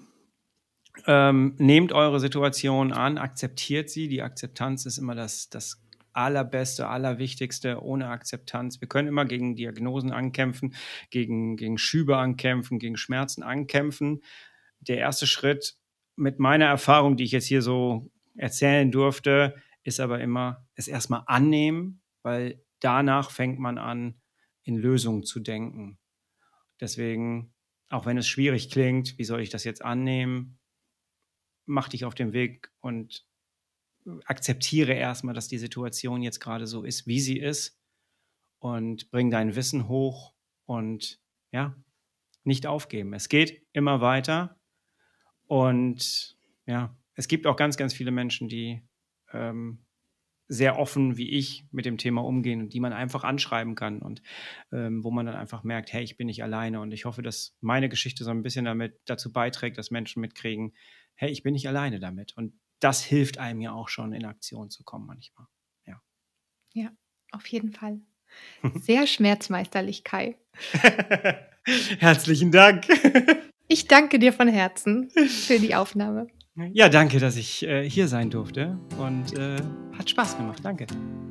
[1.06, 4.08] Ähm, nehmt eure Situation an, akzeptiert sie.
[4.08, 5.82] Die Akzeptanz ist immer das, das
[6.12, 7.82] Allerbeste, Allerwichtigste.
[7.82, 8.82] Ohne Akzeptanz.
[8.82, 10.74] Wir können immer gegen Diagnosen ankämpfen,
[11.08, 14.22] gegen, gegen Schübe ankämpfen, gegen Schmerzen ankämpfen.
[14.80, 15.76] Der erste Schritt
[16.16, 21.22] mit meiner Erfahrung, die ich jetzt hier so erzählen durfte, ist aber immer es erstmal
[21.26, 24.20] annehmen, weil danach fängt man an,
[24.62, 25.98] in Lösungen zu denken.
[26.80, 27.54] Deswegen,
[27.88, 30.58] auch wenn es schwierig klingt, wie soll ich das jetzt annehmen?
[31.66, 33.26] Mach dich auf den Weg und
[34.24, 37.78] akzeptiere erstmal, dass die Situation jetzt gerade so ist, wie sie ist
[38.58, 40.34] und bring dein Wissen hoch
[40.66, 41.20] und
[41.52, 41.76] ja,
[42.44, 43.12] nicht aufgeben.
[43.12, 44.58] Es geht immer weiter
[45.46, 48.82] und ja, es gibt auch ganz, ganz viele Menschen, die
[49.32, 49.84] ähm,
[50.50, 54.20] sehr offen wie ich mit dem Thema umgehen und die man einfach anschreiben kann und
[54.72, 56.80] ähm, wo man dann einfach merkt, hey, ich bin nicht alleine.
[56.80, 60.74] Und ich hoffe, dass meine Geschichte so ein bisschen damit dazu beiträgt, dass Menschen mitkriegen,
[61.14, 62.36] hey, ich bin nicht alleine damit.
[62.36, 65.46] Und das hilft einem ja auch schon, in Aktion zu kommen manchmal.
[65.86, 66.02] Ja.
[66.74, 66.90] Ja,
[67.30, 68.00] auf jeden Fall.
[68.74, 70.36] Sehr schmerzmeisterlich, Kai.
[72.00, 72.88] Herzlichen Dank.
[73.68, 76.26] ich danke dir von Herzen für die Aufnahme.
[76.72, 79.56] Ja, danke, dass ich äh, hier sein durfte und äh,
[79.96, 80.60] hat Spaß gemacht.
[80.62, 80.86] Danke.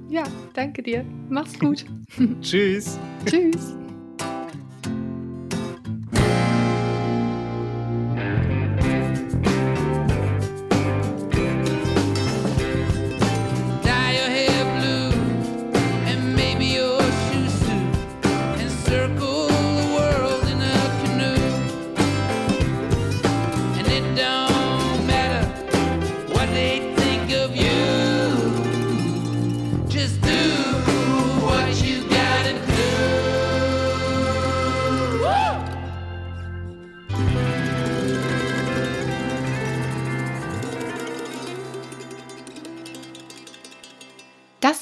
[0.09, 0.23] Ja,
[0.53, 1.05] danke dir.
[1.29, 1.85] Mach's gut.
[2.41, 2.99] Tschüss.
[3.25, 3.75] Tschüss.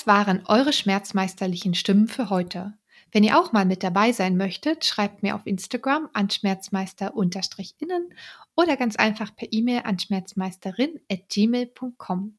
[0.08, 2.78] Waren eure schmerzmeisterlichen Stimmen für heute.
[3.12, 8.14] Wenn ihr auch mal mit dabei sein möchtet, schreibt mir auf Instagram an schmerzmeister-innen
[8.56, 12.38] oder ganz einfach per E-Mail an schmerzmeisterin.gmail.com.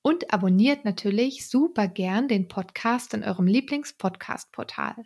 [0.00, 5.04] Und abonniert natürlich super gern den Podcast in eurem Lieblings-Podcast-Portal.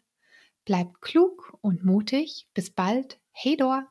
[0.65, 2.47] Bleibt klug und mutig.
[2.55, 3.19] Bis bald.
[3.33, 3.89] Hey Dor!